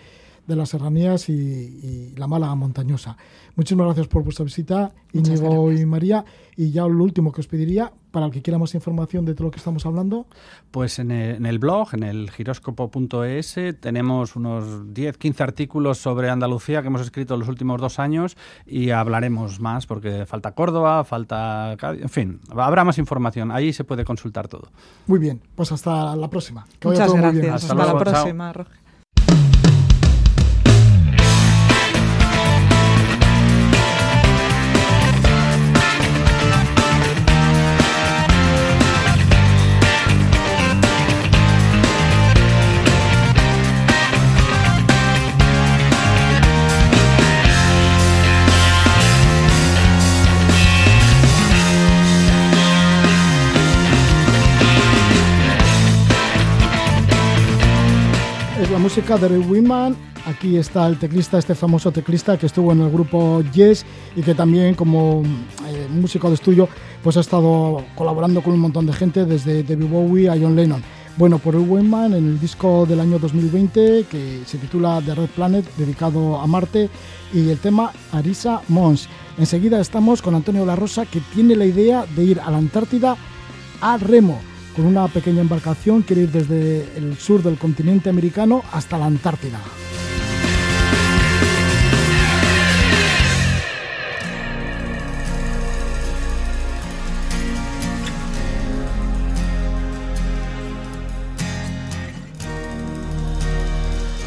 [0.50, 3.16] de las serranías y, la Málaga montañosa.
[3.56, 6.26] Muchísimas gracias por vuestra visita, Íñigo y María.
[6.58, 9.46] Y ya lo último que os pediría, para el que quiera más información de todo
[9.46, 10.26] lo que estamos hablando.
[10.72, 16.88] Pues en el, blog, en el giróscopo.es, tenemos unos 10, 15 artículos sobre Andalucía que
[16.88, 18.36] hemos escrito en los últimos dos años
[18.66, 21.78] y hablaremos más porque falta Córdoba, falta...
[21.82, 23.52] En fin, habrá más información.
[23.52, 24.72] Ahí se puede consultar todo.
[25.06, 26.66] Muy bien, pues hasta la próxima.
[26.84, 27.64] Muchas gracias.
[27.64, 28.89] Hasta, la próxima, Roger.
[58.90, 59.96] Música de Ray Wiman.
[60.26, 63.86] Aquí está el teclista, este famoso teclista que estuvo en el grupo Yes
[64.16, 65.22] y que también como
[65.68, 66.68] eh, músico de estudio
[67.04, 70.82] pues ha estado colaborando con un montón de gente desde David Bowie a John Lennon.
[71.18, 75.30] Bueno, por Ray Wiman en el disco del año 2020 que se titula The Red
[75.36, 76.90] Planet dedicado a Marte
[77.32, 79.08] y el tema Arisa Mons.
[79.38, 83.16] Enseguida estamos con Antonio La Rosa que tiene la idea de ir a la Antártida
[83.82, 84.42] a remo
[84.80, 89.60] con una pequeña embarcación quiere ir desde el sur del continente americano hasta la Antártida.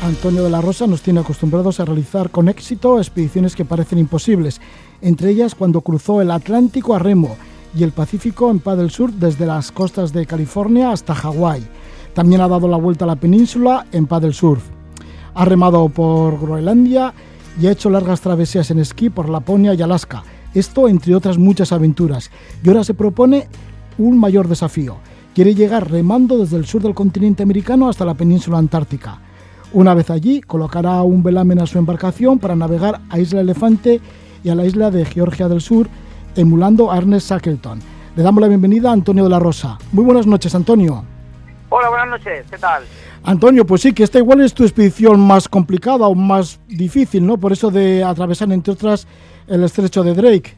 [0.02, 4.60] Antonio de la Rosa nos tiene acostumbrados a realizar con éxito expediciones que parecen imposibles,
[5.00, 7.38] entre ellas cuando cruzó el Atlántico a remo
[7.74, 11.62] y el Pacífico en Paddle Sur desde las costas de California hasta Hawái.
[12.14, 14.62] También ha dado la vuelta a la península en Paddle Surf.
[15.34, 17.14] Ha remado por Groenlandia
[17.60, 20.22] y ha hecho largas travesías en esquí por Laponia y Alaska.
[20.54, 22.30] Esto entre otras muchas aventuras.
[22.62, 23.48] Y ahora se propone
[23.98, 24.96] un mayor desafío.
[25.34, 29.18] Quiere llegar remando desde el sur del continente americano hasta la península antártica.
[29.72, 34.02] Una vez allí, colocará un velamen a su embarcación para navegar a Isla Elefante
[34.44, 35.88] y a la isla de Georgia del Sur,
[36.36, 37.80] emulando a Ernest Shackleton.
[38.16, 39.78] Le damos la bienvenida a Antonio de la Rosa.
[39.92, 41.04] Muy buenas noches, Antonio.
[41.70, 42.46] Hola, buenas noches.
[42.50, 42.84] ¿Qué tal?
[43.24, 47.38] Antonio, pues sí, que esta igual es tu expedición más complicada o más difícil, ¿no?
[47.38, 49.06] Por eso de atravesar, entre otras,
[49.48, 50.56] el estrecho de Drake.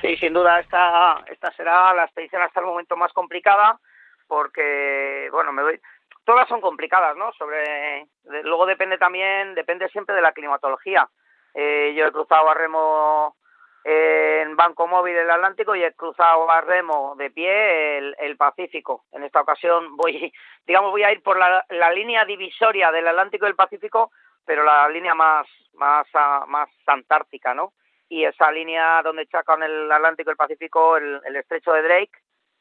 [0.00, 3.78] Sí, sin duda, esta, esta será la expedición hasta el momento más complicada,
[4.26, 5.80] porque, bueno, me doy,
[6.24, 7.32] todas son complicadas, ¿no?
[7.32, 8.06] Sobre
[8.42, 11.08] luego depende también, depende siempre de la climatología.
[11.54, 13.36] Eh, yo he cruzado a remo
[13.84, 19.04] en Banco Móvil el Atlántico y he cruzado a remo de pie el, Pacífico.
[19.12, 20.32] En esta ocasión voy,
[20.66, 24.10] digamos, voy a ir por la, línea divisoria del Atlántico y el Pacífico,
[24.44, 26.06] pero la línea más más
[26.48, 27.74] más antártica, ¿no?
[28.08, 32.12] Y esa línea donde chacan el Atlántico y el Pacífico, el, el Estrecho de Drake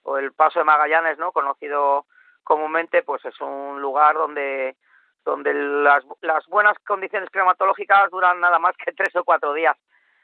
[0.03, 1.31] o el Paso de Magallanes, ¿no?
[1.31, 2.05] Conocido
[2.43, 4.75] comúnmente pues es un lugar donde
[5.23, 9.77] donde las, las buenas condiciones climatológicas duran nada más que tres o cuatro días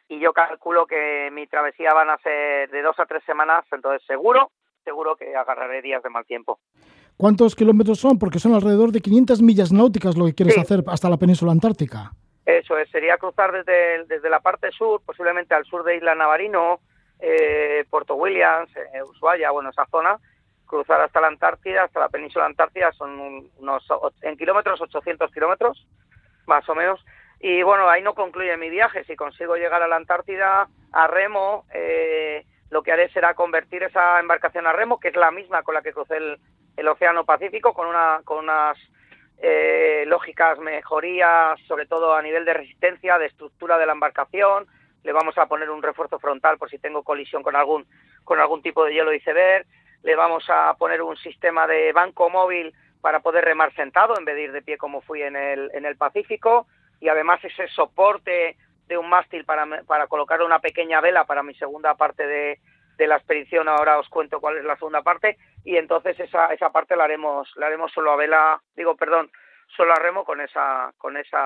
[0.10, 4.06] y yo calculo que mi travesía van a ser de dos a tres semanas entonces
[4.06, 4.52] seguro
[4.84, 6.60] seguro que agarraré días de mal tiempo
[7.20, 8.18] ¿Cuántos kilómetros son?
[8.18, 12.14] Porque son alrededor de 500 millas náuticas lo que quieres hacer hasta la península antártica.
[12.46, 16.80] Eso es, sería cruzar desde, desde la parte sur, posiblemente al sur de Isla Navarino,
[17.20, 20.18] eh, Puerto Williams, eh, Ushuaia, bueno, esa zona,
[20.66, 23.84] cruzar hasta la Antártida, hasta la península Antártida, son unos,
[24.22, 25.86] en kilómetros, 800 kilómetros,
[26.48, 27.04] más o menos.
[27.40, 29.04] Y bueno, ahí no concluye mi viaje.
[29.06, 34.20] Si consigo llegar a la Antártida a remo, eh, lo que haré será convertir esa
[34.20, 37.88] embarcación a remo, que es la misma con la que crucé el, Océano Pacífico, con,
[37.88, 38.78] una, con unas
[39.38, 44.66] eh, lógicas mejorías, sobre todo a nivel de resistencia, de estructura de la embarcación.
[45.04, 47.86] Le vamos a poner un refuerzo frontal por si tengo colisión con algún,
[48.24, 49.66] con algún tipo de hielo iceberg
[50.04, 54.36] le vamos a poner un sistema de banco móvil para poder remar sentado en vez
[54.36, 56.68] de ir de pie como fui en el, en el Pacífico
[57.00, 61.54] y además ese soporte de un mástil para, para colocar una pequeña vela para mi
[61.54, 62.60] segunda parte de,
[62.98, 63.70] de la expedición.
[63.70, 67.50] Ahora os cuento cuál es la segunda parte y entonces esa, esa parte la haremos,
[67.56, 69.32] la haremos solo a vela, digo, perdón,
[69.76, 71.40] solo a remo con esa con esos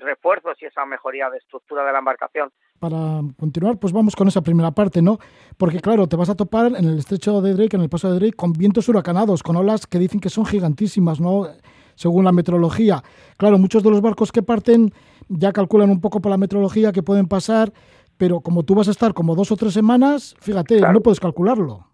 [0.00, 2.50] refuerzos y esa mejoría de estructura de la embarcación.
[2.80, 5.18] Para continuar, pues vamos con esa primera parte, ¿no?
[5.56, 8.18] Porque claro, te vas a topar en el estrecho de Drake, en el paso de
[8.18, 11.46] Drake, con vientos huracanados, con olas que dicen que son gigantísimas, ¿no?
[11.94, 13.02] Según la meteorología.
[13.36, 14.92] Claro, muchos de los barcos que parten
[15.28, 17.72] ya calculan un poco por la meteorología que pueden pasar,
[18.18, 21.86] pero como tú vas a estar como dos o tres semanas, fíjate, no puedes calcularlo.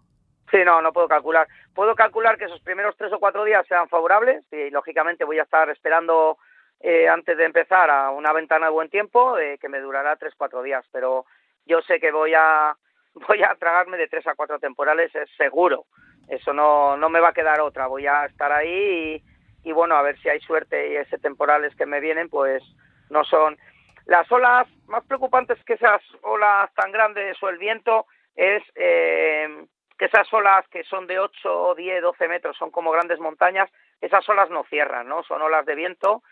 [0.51, 1.47] Sí, no, no puedo calcular.
[1.73, 5.43] Puedo calcular que esos primeros tres o cuatro días sean favorables y lógicamente voy a
[5.43, 6.37] estar esperando
[6.81, 10.33] eh, antes de empezar a una ventana de buen tiempo eh, que me durará tres
[10.33, 11.25] o cuatro días, pero
[11.65, 12.75] yo sé que voy a
[13.27, 15.85] voy a tragarme de tres a cuatro temporales, es seguro.
[16.27, 17.87] Eso no, no me va a quedar otra.
[17.87, 19.21] Voy a estar ahí
[19.63, 22.63] y, bueno, a ver si hay suerte y ese temporales que me vienen, pues
[23.09, 23.57] no son
[24.05, 28.05] las olas más preocupantes que esas olas tan grandes o el viento
[28.35, 29.65] es eh,
[29.97, 34.27] que esas olas que son de 8, 10, 12 metros, son como grandes montañas, esas
[34.29, 35.23] olas no cierran, ¿no?
[35.23, 36.23] Son olas de viento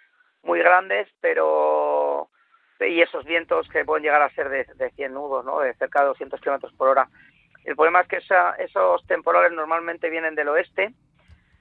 [0.43, 2.29] muy grandes, pero
[2.79, 5.59] y esos vientos que pueden llegar a ser de, de 100 nudos, ¿no?
[5.59, 7.09] De cerca de 200 kilómetros por hora.
[7.65, 8.17] El problema es que
[8.63, 10.93] esos temporales normalmente vienen del oeste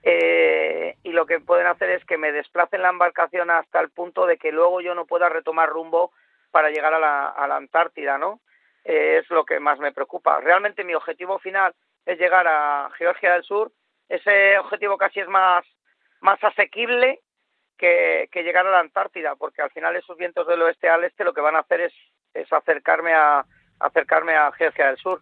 [0.03, 4.27] eh, y lo que pueden hacer es que me desplacen la embarcación hasta el punto
[4.27, 6.13] de que luego yo no pueda retomar rumbo
[6.51, 8.41] para llegar a la, a la Antártida, ¿no?
[8.85, 10.41] Eh, es lo que más me preocupa.
[10.41, 11.75] Realmente mi objetivo final
[12.07, 13.71] es llegar a Georgia del Sur.
[14.09, 15.65] Ese objetivo casi es más,
[16.21, 17.21] más asequible
[17.77, 21.35] que, llegar a la Antártida, porque al final esos vientos del oeste al este lo
[21.35, 21.93] que van a hacer es,
[22.35, 23.45] es acercarme a
[23.79, 25.21] acercarme a Georgia del Sur.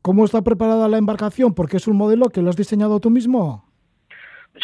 [0.00, 1.54] ¿Cómo está preparada la embarcación?
[1.54, 3.71] Porque es un modelo que lo has diseñado tú mismo.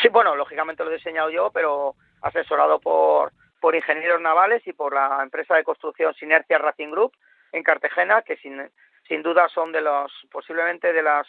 [0.02, 4.94] Sí, bueno, lógicamente lo he diseñado yo, pero asesorado por, por ingenieros navales y por
[4.94, 7.12] la empresa de construcción Sinercia Racing Group
[7.52, 8.70] en Cartagena, que sin,
[9.06, 11.26] sin duda son de los posiblemente de las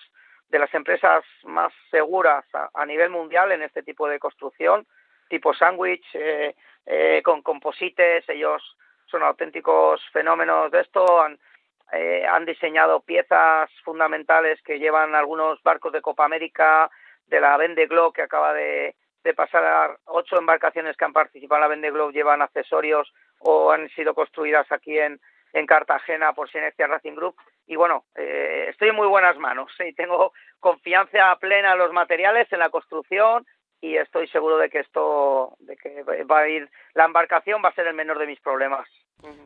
[0.49, 2.43] de las empresas más seguras
[2.73, 4.85] a, nivel mundial en este tipo de construcción,
[5.29, 6.55] tipo sándwich, eh,
[6.87, 11.37] eh, con composites, ellos son auténticos fenómenos de esto, han,
[11.93, 16.89] eh, han diseñado piezas fundamentales que llevan algunos barcos de Copa América,
[17.29, 21.61] de la Vende Globe que acaba de, de pasar ocho embarcaciones que han participado en
[21.61, 25.19] la Vende Globe llevan accesorios o han sido construidas aquí en,
[25.53, 27.35] en Cartagena por Sinecia Racing Group
[27.67, 32.51] y bueno, eh, estoy en muy buenas manos y tengo confianza plena en los materiales,
[32.51, 33.45] en la construcción
[33.81, 37.75] y estoy seguro de que esto, de que va a ir, la embarcación va a
[37.75, 38.87] ser el menor de mis problemas.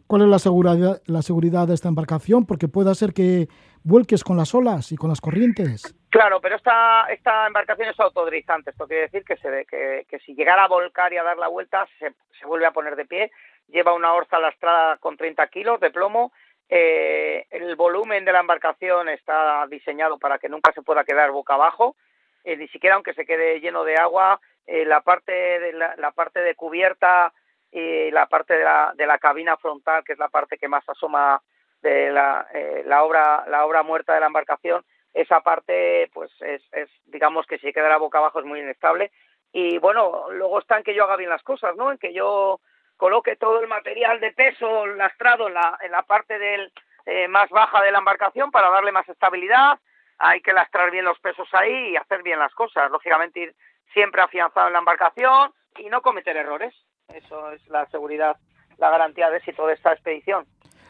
[0.08, 2.46] ¿Cuál es la seguridad, la seguridad de esta embarcación?
[2.46, 3.48] Porque puede ser que
[3.84, 5.96] vuelques con las olas y con las corrientes.
[6.14, 8.70] Claro, pero esta, esta embarcación es autodrizante.
[8.70, 11.88] Esto quiere decir que, se que, si llegara a volcar y a dar la vuelta,
[11.98, 13.32] se, se vuelve a poner de pie.
[13.68, 16.32] Lleva una orza lastrada con 30 kilos de plomo.
[16.70, 21.56] Eh, el volumen de la embarcación está diseñado para que nunca se pueda quedar boca
[21.56, 21.96] abajo.
[22.44, 26.12] Eh, ni siquiera aunque se quede lleno de agua, eh, la parte de la, la
[26.12, 27.34] parte de cubierta
[27.72, 30.88] y la parte de la, de la cabina frontal, que es la parte que más
[30.88, 31.42] asoma
[31.82, 32.48] de la,
[32.86, 36.62] la obra la obra muerta de la embarcación, esa parte pues es,
[37.06, 39.12] digamos que si quedara boca abajo es muy inestable
[39.52, 41.92] y bueno, luego está en que yo haga bien las cosas, ¿no?
[41.92, 42.60] En que yo
[42.98, 46.72] coloque todo el material de peso lastrado en la, en la parte del,
[47.06, 49.78] eh, más baja de la embarcación para darle más estabilidad,
[50.18, 53.56] hay que lastrar bien los pesos ahí y hacer bien las cosas, lógicamente ir
[53.94, 56.74] siempre afianzado en la embarcación y no cometer errores.
[57.10, 58.38] Eso es la seguridad,
[58.78, 60.46] la garantía de éxito de esta expedición.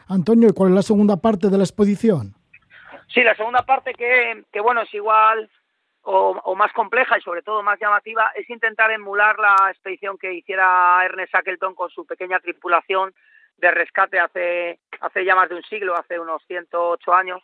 [0.08, 2.34] Antonio, ¿y cuál es la segunda parte de la expedición?
[3.08, 5.50] Sí, la segunda parte que, que bueno, es igual
[6.04, 11.02] o, más compleja y sobre todo más llamativa es intentar emular la expedición que hiciera
[11.04, 13.14] Ernest Shackleton con su pequeña tripulación
[13.56, 17.42] de rescate hace, hace ya más de un siglo, hace unos 108 años,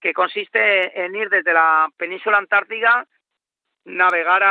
[0.00, 3.04] que consiste en ir desde la península antártica,
[3.84, 4.42] navegar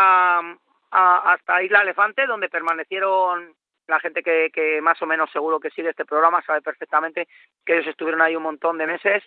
[0.92, 3.54] hasta Isla Elefante, donde permanecieron
[3.88, 7.28] la gente que, que, más o menos seguro que sigue este programa sabe perfectamente
[7.66, 9.24] que ellos estuvieron ahí un montón de meses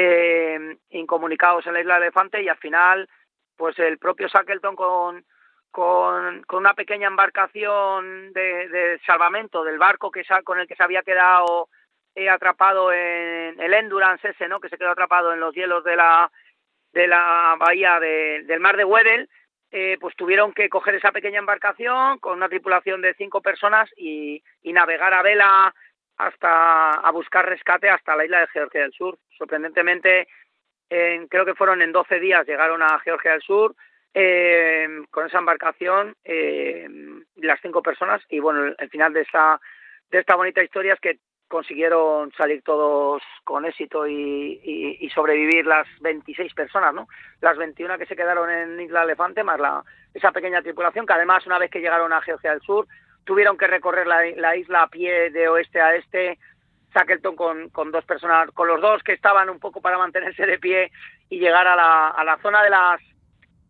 [0.00, 3.08] eh, incomunicados en la Isla Elefante y al final
[3.56, 5.24] pues el propio Shackleton con,
[5.72, 11.02] con, una pequeña embarcación de, de, salvamento del barco que con el que se había
[11.02, 11.68] quedado
[12.14, 14.60] eh, atrapado en el Endurance ese, ¿no?
[14.60, 16.30] Que se quedó atrapado en los hielos de la
[16.92, 19.28] de la bahía de, del mar de Weddell,
[19.72, 24.44] eh, pues tuvieron que coger esa pequeña embarcación con una tripulación de cinco personas y
[24.62, 25.74] navegar a vela
[26.18, 29.18] hasta a buscar rescate hasta la isla de Georgia del Sur.
[29.36, 30.28] Sorprendentemente,
[30.90, 33.74] en, creo que fueron en 12 días llegaron a Georgia del Sur
[34.14, 36.88] eh, con esa embarcación eh,
[37.36, 39.60] las cinco personas y bueno el, final de esta
[40.10, 45.66] de esta bonita historia es que consiguieron salir todos con éxito y, y, y, sobrevivir
[45.66, 47.08] las 26 personas, ¿no?
[47.40, 51.46] Las 21 que se quedaron en Isla Elefante, más la, esa pequeña tripulación, que además
[51.46, 52.86] una vez que llegaron a Georgia del Sur,
[53.28, 56.38] tuvieron que recorrer la, la isla a pie de oeste a este,
[56.94, 60.58] Shackleton con, con dos personas, con los dos que estaban un poco para mantenerse de
[60.58, 60.90] pie
[61.28, 63.00] y llegar a la, a la zona de las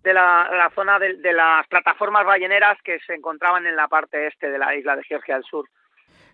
[0.05, 4.29] de la, la zona de, de las plataformas balleneras que se encontraban en la parte
[4.29, 5.69] este de la isla de Georgia del Sur.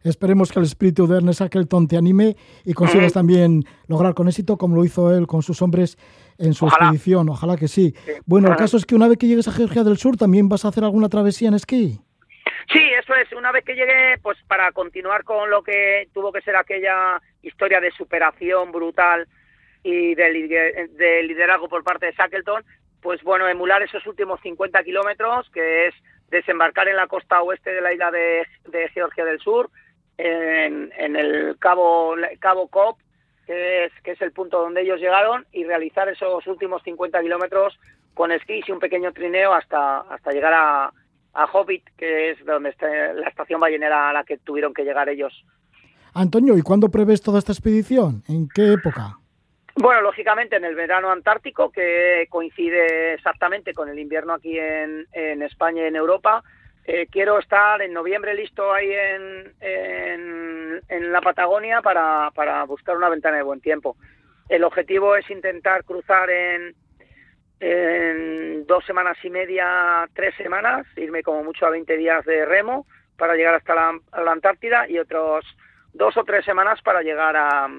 [0.03, 3.15] Esperemos que el espíritu de Ernest Shackleton te anime y consigas mm.
[3.15, 5.97] también lograr con éxito como lo hizo él con sus hombres
[6.37, 6.89] en su Ojalá.
[6.89, 7.31] expedición.
[7.31, 7.95] Ojalá que sí.
[8.05, 8.13] sí.
[8.27, 10.67] Bueno, el caso es que una vez que llegues a Georgia del Sur también vas
[10.67, 12.01] a hacer alguna travesía en esquí.
[12.73, 13.31] Sí, eso es.
[13.33, 17.81] Una vez que llegué, pues para continuar con lo que tuvo que ser aquella historia
[17.81, 19.27] de superación brutal
[19.83, 22.65] y de, de liderazgo por parte de Shackleton,
[23.03, 25.95] pues bueno, emular esos últimos 50 kilómetros, que es
[26.31, 28.47] desembarcar en la costa oeste de la isla de,
[28.95, 29.71] Georgia del Sur,
[30.17, 32.71] en, el cabo, cabo
[33.47, 37.79] es, que es el punto donde ellos llegaron, y realizar esos últimos 50 kilómetros
[38.15, 40.93] con esquís y un pequeño trineo hasta, hasta llegar a,
[41.35, 45.09] a Hobbit, que es donde está la estación ballenera a la que tuvieron que llegar
[45.09, 45.45] ellos.
[46.15, 48.23] Antonio, ¿y cuándo prevés toda esta expedición?
[48.29, 49.19] ¿En qué época?
[49.77, 55.43] Bueno, lógicamente en el verano antártico, que coincide exactamente con el invierno aquí en, en
[55.43, 56.45] España y en Europa.
[56.85, 62.97] Eh, quiero estar en noviembre listo ahí en, en, en la Patagonia para, para buscar
[62.97, 63.97] una ventana de buen tiempo.
[64.49, 66.77] El objetivo es intentar cruzar en,
[67.67, 72.87] en dos semanas y media, tres semanas, irme como mucho a 20 días de remo
[73.17, 75.47] para llegar hasta la, Antártida y otros
[75.95, 77.71] dos o tres semanas para llegar a,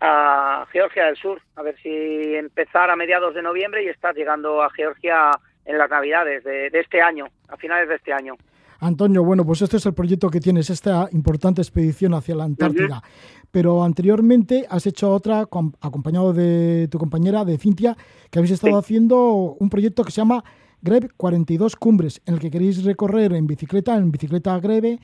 [0.00, 4.62] a Georgia del Sur, a ver si empezar a mediados de noviembre y estar llegando
[4.62, 5.32] a Georgia
[5.64, 8.36] en las Navidades de, de, este año, a finales de este año.
[8.78, 12.98] Antonio, bueno, pues este es el proyecto que tienes, esta importante expedición hacia la Antártida.
[12.98, 13.39] Uh -huh.
[13.50, 17.96] Pero anteriormente has hecho otra, acompañado de tu compañera, de Cintia,
[18.30, 18.78] que habéis estado sí.
[18.78, 20.44] haciendo un proyecto que se llama
[20.82, 24.98] Greve 42 Cumbres, en el que queréis recorrer en bicicleta, en bicicleta Greve,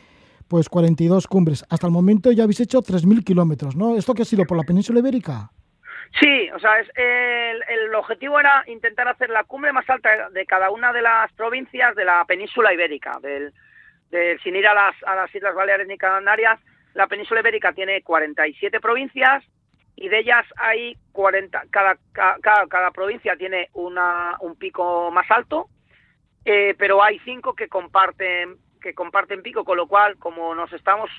[0.49, 1.65] pues 42 cumbres.
[1.69, 3.97] Hasta el momento ya habéis hecho 3.000 kilómetros, ¿no?
[3.97, 5.51] ¿Esto qué ha sido por la península ibérica?
[6.21, 10.47] Sí, o sea, es, el, el, objetivo era intentar hacer la cumbre más alta de
[10.47, 13.53] cada una de las provincias de la península ibérica, del,
[14.11, 16.61] del sin ir a las, a las Islas Baleares ni Canarias.
[16.97, 19.45] La península ibérica tiene 47 provincias
[19.97, 25.69] y de ellas hay 40, cada, cada, cada provincia tiene una, un pico más alto,
[26.45, 31.11] eh, pero hay cinco que comparten, que comparten pico, con lo cual, como nos estamos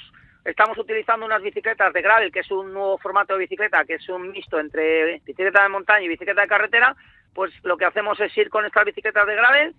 [0.47, 4.07] Estamos utilizando unas bicicletas de gravel, que es un nuevo formato de bicicleta, que es
[4.07, 6.95] un mixto entre bicicleta de montaña y bicicleta de carretera,
[7.33, 9.75] pues lo que hacemos es ir con estas bicicletas de gravel,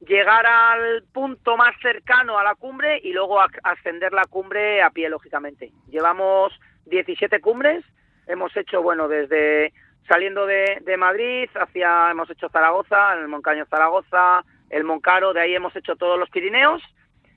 [0.00, 5.08] llegar al punto más cercano a la cumbre y luego ascender la cumbre a pie,
[5.08, 5.72] lógicamente.
[5.88, 6.52] Llevamos
[6.86, 7.84] 17 cumbres,
[8.26, 9.72] hemos hecho, bueno, desde
[10.08, 15.54] saliendo de, de Madrid hacia, hemos hecho Zaragoza, el Moncaño Zaragoza, el Moncaro, de ahí
[15.54, 16.82] hemos hecho todos los Pirineos,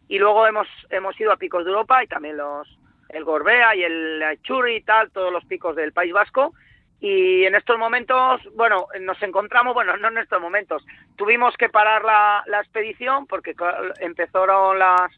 [0.07, 2.67] y luego hemos, hemos ido a picos de Europa y también los
[3.09, 6.53] el Gorbea y el Churri y tal, todos los picos del País Vasco.
[7.01, 10.85] Y en estos momentos, bueno, nos encontramos, bueno, no en estos momentos,
[11.15, 13.55] tuvimos que parar la, expedición porque
[13.99, 15.11] empezaron las,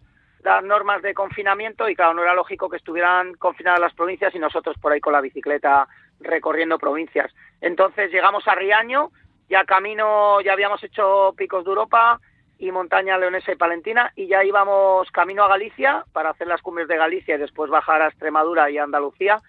[0.44, 4.40] las normas de confinamiento y claro, no era lógico que estuvieran confinadas las provincias y
[4.40, 5.88] nosotros por ahí con la bicicleta
[6.20, 7.34] recorriendo provincias.
[7.62, 9.10] Entonces llegamos a Riaño,
[9.50, 12.20] ya camino, ya habíamos hecho picos de Europa,
[12.62, 16.88] y montaña leonesa y palentina y ya íbamos camino a Galicia para hacer las cumbres
[16.88, 19.42] de Galicia y después bajar a Extremadura y Andalucía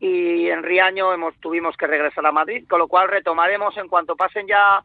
[0.00, 4.16] y en Riaño hemos tuvimos que regresar a Madrid, con lo cual retomaremos en cuanto
[4.16, 4.82] pasen ya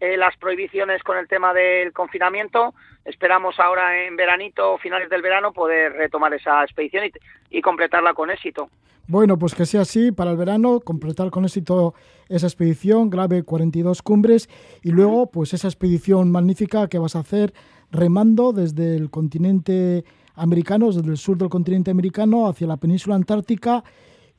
[0.00, 2.74] eh, las prohibiciones con el tema del confinamiento.
[3.04, 8.30] Esperamos ahora en veranito, finales del verano, poder retomar esa expedición y, y completarla con
[8.30, 8.68] éxito.
[9.06, 11.94] Bueno, pues que sea así para el verano, completar con éxito
[12.28, 14.48] esa expedición, grave 42 cumbres
[14.82, 17.52] y luego pues esa expedición magnífica que vas a hacer
[17.90, 20.04] remando desde el continente
[20.36, 23.82] americano, desde el sur del continente americano hacia la península antártica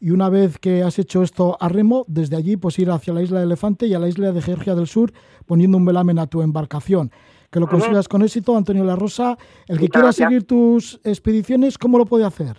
[0.02, 3.22] y una vez que has hecho esto a remo, desde allí pues ir hacia la
[3.22, 5.14] isla de Elefante y a la isla de Georgia del Sur
[5.46, 7.12] poniendo un velamen a tu embarcación.
[7.52, 9.38] Que lo consigas con éxito, Antonio La Rosa.
[9.68, 12.58] El que quiera seguir tus expediciones, ¿cómo lo puede hacer?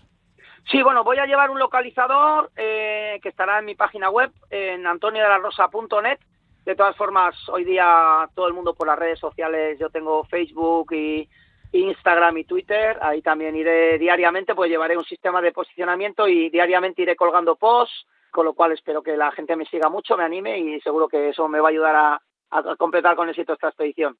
[0.71, 4.87] Sí, bueno, voy a llevar un localizador eh, que estará en mi página web, en
[4.87, 6.19] antoniodelarosa.net.
[6.65, 10.93] De todas formas, hoy día todo el mundo por las redes sociales, yo tengo Facebook
[10.93, 11.29] y
[11.73, 17.03] Instagram y Twitter, ahí también iré diariamente, pues llevaré un sistema de posicionamiento y diariamente
[17.03, 20.59] iré colgando posts, con lo cual espero que la gente me siga mucho, me anime
[20.59, 24.17] y seguro que eso me va a ayudar a, a completar con éxito esta expedición.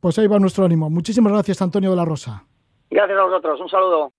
[0.00, 0.90] Pues ahí va nuestro ánimo.
[0.90, 2.44] Muchísimas gracias, Antonio de la Rosa.
[2.90, 3.60] Gracias a vosotros.
[3.60, 4.12] Un saludo.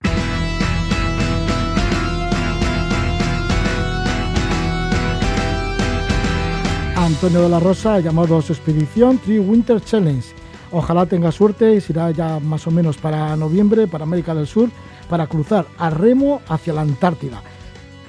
[6.95, 10.25] Antonio de la Rosa ha llamado a su expedición Three Winter Challenge.
[10.71, 14.69] Ojalá tenga suerte y será ya más o menos para noviembre, para América del Sur,
[15.09, 17.41] para cruzar a remo hacia la Antártida,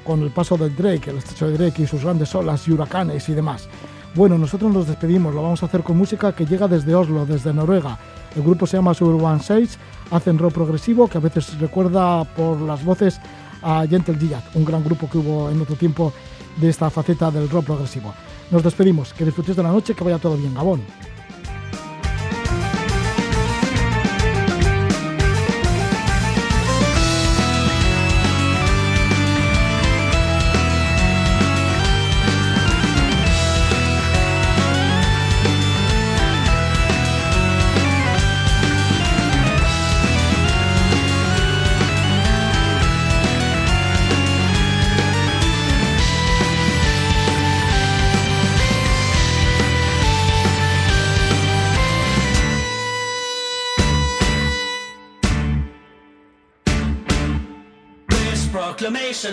[0.04, 3.28] con el paso del Drake, el estrecho de Drake y sus grandes olas y huracanes
[3.28, 3.68] y demás.
[4.14, 7.54] Bueno, nosotros nos despedimos, lo vamos a hacer con música que llega desde Oslo, desde
[7.54, 7.98] Noruega.
[8.34, 9.78] El grupo se llama Suburban 6,
[10.10, 13.20] hacen rock progresivo que a veces recuerda por las voces
[13.62, 16.12] a Gentle Giant, un gran grupo que hubo en otro tiempo
[16.56, 18.12] de esta faceta del rock progresivo.
[18.50, 20.82] Nos despedimos, que disfrutéis de la noche, que vaya todo bien, Gabón.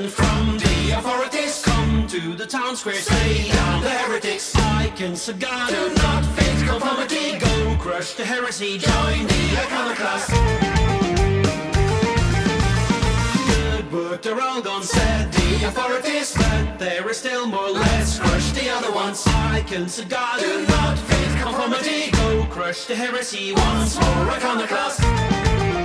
[0.03, 1.63] From the authorities.
[1.63, 4.53] Come to the town square, stay down the heretics.
[4.55, 7.39] Ike and cigar, do not face conformity.
[7.39, 10.29] Go crush the heresy, join the iconoclast.
[13.47, 16.33] Good work, they're all gone, said the authorities.
[16.35, 19.23] But there is still more, let's crush the other ones.
[19.27, 22.11] Ike and cigar, do not face conformity.
[22.11, 25.84] Go crush the heresy once more, iconoclast.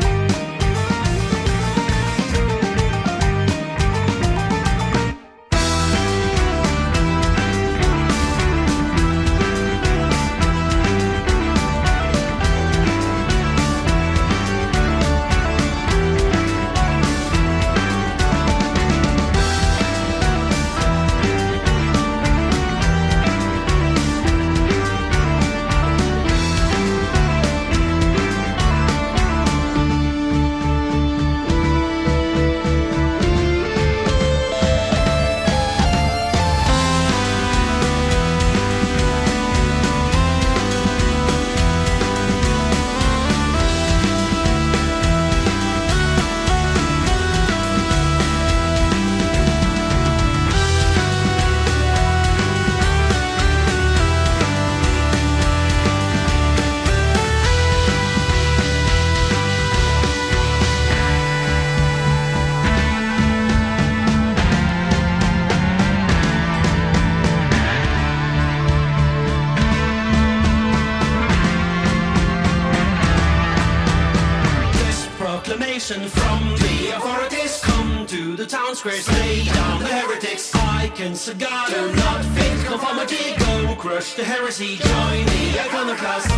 [75.90, 77.60] From the authorities.
[77.62, 80.54] Come to the town square, slay down the heretics.
[80.54, 83.34] Icons of God do not fit conformity.
[83.36, 86.30] Go crush the heresy, join the iconoclast.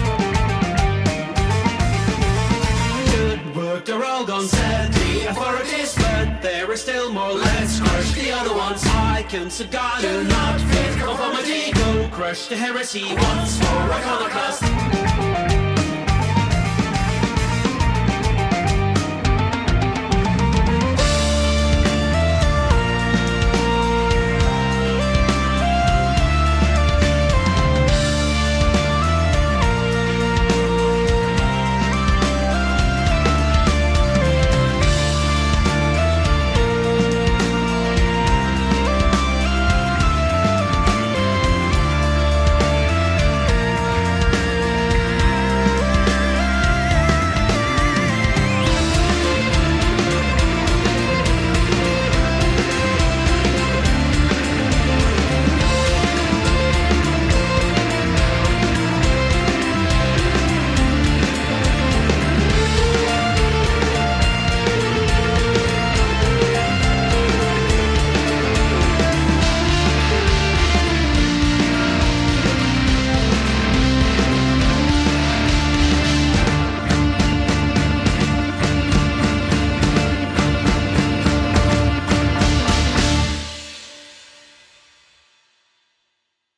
[3.13, 7.33] Good work, they're all gone, said the authorities, but there is still more.
[7.33, 8.83] Let's crush the other ones.
[8.87, 11.73] Icons of God do not fit conformity.
[11.73, 15.02] Go crush the heresy once more, iconoclast.